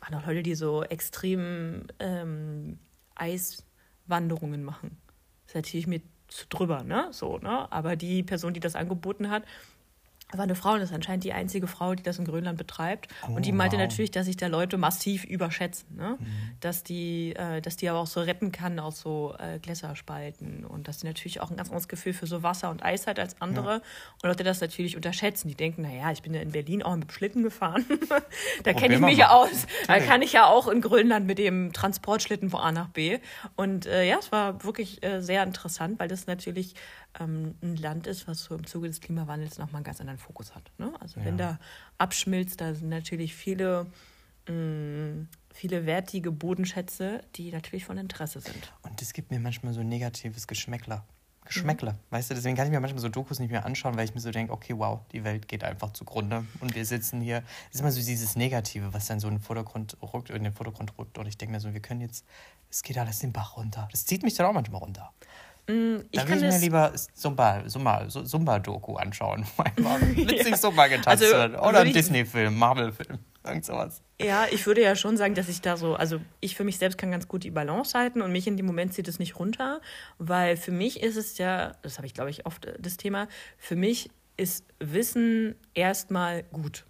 waren 0.02 0.16
auch 0.16 0.26
Leute, 0.26 0.44
die 0.44 0.56
so 0.56 0.84
extrem 0.84 1.86
ähm, 2.00 2.80
Eiswanderungen 3.16 4.64
machen. 4.64 4.98
Das 5.46 5.52
ist 5.52 5.56
natürlich 5.56 5.88
mir 5.88 6.02
zu 6.28 6.48
drüber, 6.48 6.84
ne? 6.84 7.08
So, 7.12 7.38
ne? 7.38 7.72
Aber 7.72 7.96
die 7.96 8.24
Person, 8.24 8.54
die 8.54 8.60
das 8.60 8.76
angeboten 8.76 9.30
hat, 9.30 9.44
war 10.38 10.44
eine 10.44 10.56
Frau 10.56 10.74
und 10.74 10.80
das 10.80 10.90
ist 10.90 10.96
anscheinend 10.96 11.24
die 11.24 11.34
einzige 11.34 11.68
Frau, 11.68 11.96
die 11.96 12.04
das 12.04 12.20
in 12.20 12.26
Grönland 12.26 12.58
betreibt. 12.58 13.08
Oh, 13.28 13.34
und 13.34 13.46
die 13.46 13.52
meinte 13.52 13.78
wow. 13.78 13.84
natürlich, 13.84 14.12
dass 14.12 14.26
sich 14.26 14.38
da 14.38 14.48
Leute 14.48 14.78
massiv 14.78 15.24
überschätzen. 15.24 15.96
Ne? 15.96 16.18
Dass, 16.60 16.84
die, 16.84 17.36
äh, 17.36 17.62
dass 17.62 17.78
die 17.78 17.90
aber 17.90 18.00
auch 18.00 18.08
so 18.08 18.22
retten 18.22 18.52
kann 18.52 18.80
aus 18.80 19.00
so 19.00 19.36
äh, 19.40 19.60
Gläserspalten 19.60 20.66
und 20.66 20.88
dass 20.88 21.02
sie 21.02 21.08
natürlich 21.08 21.42
auch 21.42 21.52
ein 21.52 21.58
ganz 21.58 21.70
anderes 21.70 21.88
Gefühl 21.88 22.14
für 22.14 22.28
so 22.28 22.44
Wasser 22.44 22.70
und 22.70 22.84
Eis 22.84 23.08
hat 23.08 23.20
als 23.20 23.42
andere. 23.42 23.82
Und 24.22 24.30
Leute 24.30 24.44
das 24.44 24.62
natürlich 24.62 24.96
unterschätzen. 24.96 25.48
Die 25.48 25.56
denken, 25.56 25.82
naja, 25.82 26.12
ich 26.12 26.22
bin 26.22 26.34
ja 26.34 26.42
in 26.42 26.52
Berlin 26.52 26.84
auch 26.84 26.96
mit 26.96 27.10
dem 27.10 27.12
Schlitten 27.12 27.44
gefahren. 27.44 27.86
da 28.64 28.74
kenne 28.74 28.96
ich 28.96 29.02
mich 29.02 29.18
ja 29.18 29.32
aus. 29.32 29.68
Da 29.88 30.00
kann 30.00 30.22
ich 30.22 30.34
ja 30.34 30.46
auch 30.48 30.68
in 30.68 30.82
Grönland 30.82 31.28
mit 31.28 31.38
dem 31.38 31.74
Transportschlitten 31.74 32.50
von 32.50 32.60
A 32.62 32.72
nach 32.72 32.90
B. 32.90 33.20
Und 33.56 33.86
äh, 33.86 34.08
ja, 34.08 34.18
es 34.20 34.32
war 34.32 34.64
wirklich 34.64 35.04
äh, 35.04 35.22
sehr 35.22 35.44
interessant, 35.44 36.00
weil 36.00 36.08
das 36.08 36.28
natürlich 36.28 36.76
ähm, 37.20 37.56
ein 37.62 37.76
Land 37.76 38.08
ist, 38.08 38.28
was 38.28 38.44
so 38.44 38.56
im 38.56 38.66
Zuge 38.66 38.88
des 38.88 39.02
Klimawandels 39.02 39.58
nochmal 39.58 39.78
einen 39.78 39.86
ganz 39.86 40.00
anderen 40.00 40.20
Fokus 40.22 40.56
hat. 40.56 40.72
Ne? 40.78 40.94
Also 41.00 41.24
wenn 41.24 41.38
da 41.38 41.60
abschmilzt, 41.98 42.62
da 42.62 42.74
sind 42.74 42.90
natürlich 42.90 43.36
viele, 43.36 43.88
mh, 44.48 45.26
viele 45.54 45.86
wertige 45.86 46.32
Bodenschätze, 46.32 47.22
die 47.36 47.52
natürlich 47.52 47.86
von 47.86 47.98
Interesse 47.98 48.40
sind. 48.40 48.74
Und 48.84 49.02
das 49.02 49.14
gibt 49.14 49.32
mir 49.32 49.40
manchmal 49.40 49.74
so 49.74 49.82
ein 49.82 49.90
negatives 49.90 50.48
Geschmäckler. 50.48 51.06
Geschmäckler, 51.44 51.98
weißt 52.12 52.30
du, 52.30 52.36
deswegen 52.36 52.56
kann 52.56 52.68
ich 52.68 52.72
mir 52.72 52.80
manchmal 52.80 53.02
so 53.02 53.10
Dokus 53.10 53.40
nicht 53.40 53.50
mehr 53.50 53.66
anschauen, 53.66 53.98
weil 53.98 54.06
ich 54.06 54.14
mir 54.14 54.22
so 54.22 54.30
denke, 54.30 54.54
okay, 54.54 54.74
wow, 54.78 55.00
die 55.12 55.24
Welt 55.24 55.48
geht 55.48 55.64
einfach 55.64 55.92
zugrunde 55.92 56.46
und 56.60 56.76
wir 56.76 56.86
sitzen 56.86 57.20
hier. 57.20 57.44
Es 57.70 57.76
ist 57.76 57.82
immer 57.82 57.92
so 57.92 58.00
dieses 58.00 58.36
Negative, 58.36 58.94
was 58.94 59.08
dann 59.08 59.20
so 59.20 59.28
in 59.28 59.36
den 59.36 59.42
Vordergrund 59.42 59.98
rückt, 60.14 60.30
in 60.30 60.44
den 60.44 60.54
Vordergrund 60.54 60.98
rückt 61.00 61.18
und 61.18 61.26
ich 61.26 61.38
denke 61.38 61.54
mir 61.54 61.60
so, 61.60 61.74
wir 61.74 61.82
können 61.82 62.02
jetzt, 62.02 62.26
es 62.70 62.84
geht 62.84 62.98
alles 62.98 63.20
den 63.20 63.34
Bach 63.34 63.58
runter. 63.58 63.88
Das 63.92 64.06
zieht 64.06 64.22
mich 64.22 64.36
dann 64.36 64.46
auch 64.46 64.54
manchmal 64.54 64.82
runter. 64.82 65.12
Mm, 65.72 66.02
Ich 66.12 66.20
Da 66.20 66.28
will 66.28 66.38
ich 66.38 66.44
mir 66.44 66.60
lieber 66.60 66.94
Zumba, 67.14 67.68
Zumba, 67.68 68.08
Zumba-Doku 68.08 68.96
anschauen, 68.96 69.46
witzig 70.16 70.56
Zumba 70.62 70.88
getanzt 70.88 71.08
Also, 71.08 71.26
wird. 71.26 71.54
Oder 71.54 71.64
würde 71.64 71.78
ein 71.80 71.94
Disney-Film, 71.94 72.58
Marvel-Film, 72.58 73.20
irgend 73.46 73.66
sowas. 73.66 74.02
ja, 74.22 74.46
ich 74.52 74.66
würde 74.66 74.82
ja 74.82 74.96
schon 74.96 75.18
sagen, 75.18 75.36
dass 75.36 75.48
ich 75.50 75.62
da 75.62 75.78
so, 75.78 75.96
also 75.96 76.20
ich 76.40 76.56
für 76.56 76.64
mich 76.64 76.78
selbst 76.78 76.98
kann 76.98 77.12
ganz 77.12 77.28
gut 77.28 77.44
die 77.44 77.52
Balance 77.52 77.98
halten 77.98 78.22
und 78.22 78.32
mich 78.32 78.48
in 78.48 78.58
dem 78.58 78.66
Moment 78.66 78.94
zieht 78.94 79.08
es 79.08 79.20
nicht 79.20 79.40
runter, 79.40 79.82
weil 80.18 80.58
für 80.58 80.72
mich 80.72 81.02
ist 81.02 81.16
es 81.18 81.38
ja, 81.38 81.74
das 81.82 81.98
habe 81.98 82.08
ich 82.08 82.14
glaube 82.14 82.30
ich 82.30 82.46
oft 82.46 82.66
äh, 82.66 82.76
das 82.80 82.98
Thema, 82.98 83.28
für 83.58 83.76
mich 83.76 84.10
ist 84.38 84.66
Wissen 84.80 85.56
erstmal 85.74 86.44
gut. 86.44 86.86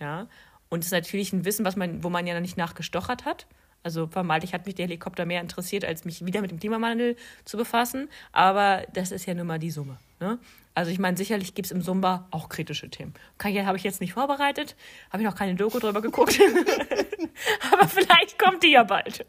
Ja, 0.00 0.28
und 0.68 0.80
es 0.80 0.86
ist 0.86 0.92
natürlich 0.92 1.32
ein 1.32 1.44
Wissen, 1.44 1.64
was 1.64 1.74
man, 1.76 2.02
wo 2.04 2.08
man 2.10 2.26
ja 2.26 2.34
noch 2.34 2.40
nicht 2.40 2.56
nachgestochert 2.56 3.24
hat. 3.24 3.46
Also 3.82 4.06
vermeintlich 4.06 4.52
hat 4.54 4.66
mich 4.66 4.74
der 4.74 4.86
Helikopter 4.86 5.24
mehr 5.24 5.40
interessiert, 5.40 5.84
als 5.84 6.04
mich 6.04 6.24
wieder 6.24 6.40
mit 6.40 6.50
dem 6.50 6.58
Klimawandel 6.58 7.16
zu 7.44 7.56
befassen. 7.56 8.08
Aber 8.32 8.84
das 8.92 9.12
ist 9.12 9.26
ja 9.26 9.34
nun 9.34 9.46
mal 9.46 9.58
die 9.58 9.70
Summe. 9.70 9.98
Ne? 10.20 10.38
Also 10.74 10.90
ich 10.90 10.98
meine, 10.98 11.16
sicherlich 11.16 11.54
gibt 11.54 11.66
es 11.66 11.72
im 11.72 11.82
Sumba 11.82 12.28
auch 12.30 12.48
kritische 12.48 12.88
Themen. 12.88 13.12
Habe 13.42 13.76
ich 13.76 13.82
jetzt 13.82 14.00
nicht 14.00 14.12
vorbereitet, 14.12 14.76
habe 15.10 15.22
ich 15.22 15.28
noch 15.28 15.34
keine 15.34 15.56
Doku 15.56 15.78
drüber 15.80 16.00
geguckt. 16.00 16.38
Aber 17.72 17.88
vielleicht 17.88 18.38
kommt 18.38 18.62
die 18.62 18.72
ja 18.72 18.84
bald. 18.84 19.26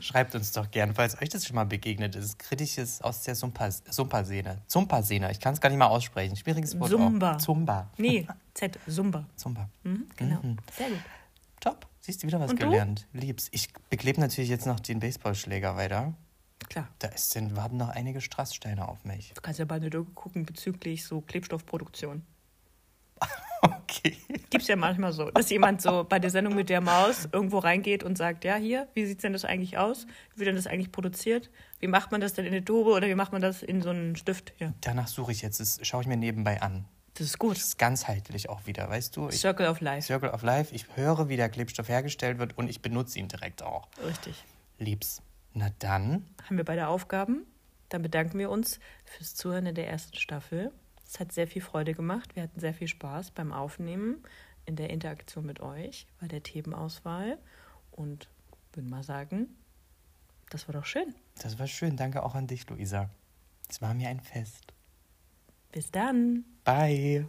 Schreibt 0.00 0.34
uns 0.34 0.52
doch 0.52 0.70
gern, 0.70 0.94
falls 0.94 1.20
euch 1.20 1.28
das 1.28 1.46
schon 1.46 1.54
mal 1.54 1.66
begegnet 1.66 2.16
ist. 2.16 2.38
Kritisches 2.38 3.00
aus 3.00 3.22
der 3.22 3.34
Zumpa-Szene. 3.34 4.62
Zumpa-Szene, 4.66 5.30
ich 5.30 5.38
kann 5.40 5.54
es 5.54 5.60
gar 5.60 5.68
nicht 5.68 5.78
mal 5.78 5.86
aussprechen. 5.86 6.34
Schwieriges 6.36 6.78
Wort 6.80 6.90
Zumba. 6.90 7.32
auch. 7.34 7.38
Zumba. 7.38 7.90
Nee, 7.96 8.26
Z, 8.54 8.78
Sumba. 8.86 9.24
Zumba. 9.36 9.68
Mhm, 9.84 10.06
genau. 10.16 10.40
Sehr 10.76 10.88
gut. 10.88 10.98
Top. 11.60 11.86
Siehst 12.00 12.22
du 12.22 12.26
wieder 12.26 12.40
was 12.40 12.50
Und 12.50 12.62
du? 12.62 12.66
gelernt. 12.66 13.06
Lieb's. 13.12 13.48
Ich 13.50 13.68
beklebe 13.90 14.20
natürlich 14.20 14.50
jetzt 14.50 14.66
noch 14.66 14.80
den 14.80 15.00
Baseballschläger 15.00 15.76
weiter. 15.76 16.14
Klar. 16.68 16.88
Da 16.98 17.08
ist, 17.08 17.34
denn, 17.34 17.56
warten 17.56 17.76
noch 17.76 17.88
einige 17.88 18.20
Strasssteine 18.20 18.88
auf 18.88 19.04
mich. 19.04 19.32
Du 19.34 19.40
kannst 19.40 19.58
ja 19.58 19.64
bald 19.64 19.82
eine 19.82 19.90
Doku 19.90 20.10
gucken 20.12 20.44
bezüglich 20.44 21.04
so 21.04 21.20
Klebstoffproduktion. 21.20 22.22
Okay. 23.60 24.16
Gibt's 24.50 24.68
ja 24.68 24.76
manchmal 24.76 25.12
so, 25.12 25.30
dass 25.32 25.50
jemand 25.50 25.82
so 25.82 26.04
bei 26.04 26.20
der 26.20 26.30
Sendung 26.30 26.54
mit 26.54 26.68
der 26.68 26.80
Maus 26.80 27.28
irgendwo 27.32 27.58
reingeht 27.58 28.04
und 28.04 28.16
sagt, 28.16 28.44
ja, 28.44 28.54
hier, 28.54 28.86
wie 28.94 29.04
sieht 29.04 29.22
denn 29.24 29.32
das 29.32 29.44
eigentlich 29.44 29.78
aus? 29.78 30.06
Wie 30.32 30.40
wird 30.40 30.48
denn 30.48 30.54
das 30.56 30.68
eigentlich 30.68 30.92
produziert? 30.92 31.50
Wie 31.80 31.88
macht 31.88 32.12
man 32.12 32.20
das 32.20 32.34
denn 32.34 32.44
in 32.44 32.52
eine 32.52 32.64
Tube 32.64 32.86
oder 32.86 33.08
wie 33.08 33.14
macht 33.16 33.32
man 33.32 33.42
das 33.42 33.62
in 33.64 33.82
so 33.82 33.90
einen 33.90 34.14
Stift? 34.14 34.52
Ja, 34.58 34.72
Danach 34.82 35.08
suche 35.08 35.32
ich 35.32 35.42
jetzt. 35.42 35.58
Das 35.58 35.80
schaue 35.82 36.02
ich 36.02 36.06
mir 36.06 36.16
nebenbei 36.16 36.62
an. 36.62 36.84
Das 37.18 37.26
ist 37.26 37.38
gut. 37.38 37.56
Das 37.56 37.64
ist 37.64 37.78
ganzheitlich 37.78 38.48
auch 38.48 38.66
wieder, 38.66 38.88
weißt 38.88 39.16
du? 39.16 39.28
Ich, 39.28 39.40
Circle 39.40 39.66
of 39.66 39.80
Life. 39.80 40.06
Circle 40.06 40.30
of 40.30 40.42
Life. 40.42 40.74
Ich 40.74 40.86
höre, 40.96 41.28
wie 41.28 41.36
der 41.36 41.48
Klebstoff 41.48 41.88
hergestellt 41.88 42.38
wird 42.38 42.56
und 42.56 42.68
ich 42.70 42.80
benutze 42.80 43.18
ihn 43.18 43.26
direkt 43.26 43.62
auch. 43.62 43.88
Richtig. 44.04 44.44
Lieb's. 44.78 45.20
Na 45.54 45.70
dann, 45.80 46.24
Haben 46.44 46.56
wir 46.56 46.64
beide 46.64 46.86
Aufgaben. 46.86 47.44
Dann 47.88 48.02
bedanken 48.02 48.38
wir 48.38 48.50
uns 48.50 48.78
fürs 49.04 49.34
Zuhören 49.34 49.66
in 49.66 49.74
der 49.74 49.88
ersten 49.88 50.16
Staffel. 50.16 50.70
Es 51.04 51.18
hat 51.18 51.32
sehr 51.32 51.48
viel 51.48 51.62
Freude 51.62 51.94
gemacht. 51.94 52.36
Wir 52.36 52.44
hatten 52.44 52.60
sehr 52.60 52.74
viel 52.74 52.86
Spaß 52.86 53.32
beim 53.32 53.52
Aufnehmen, 53.52 54.22
in 54.66 54.76
der 54.76 54.90
Interaktion 54.90 55.44
mit 55.44 55.58
euch, 55.60 56.06
bei 56.20 56.28
der 56.28 56.42
Themenauswahl. 56.42 57.38
Und 57.90 58.28
würde 58.74 58.88
mal 58.88 59.02
sagen, 59.02 59.48
das 60.50 60.68
war 60.68 60.74
doch 60.74 60.84
schön. 60.84 61.14
das 61.42 61.58
war 61.58 61.66
schön. 61.66 61.96
Danke 61.96 62.22
auch 62.22 62.34
an 62.36 62.46
dich, 62.46 62.68
Luisa. 62.68 63.10
Es 63.68 63.82
war 63.82 63.94
mir 63.94 64.08
ein 64.08 64.20
Fest. 64.20 64.72
Bis 65.72 65.90
dann. 65.90 66.44
Bye. 66.68 67.24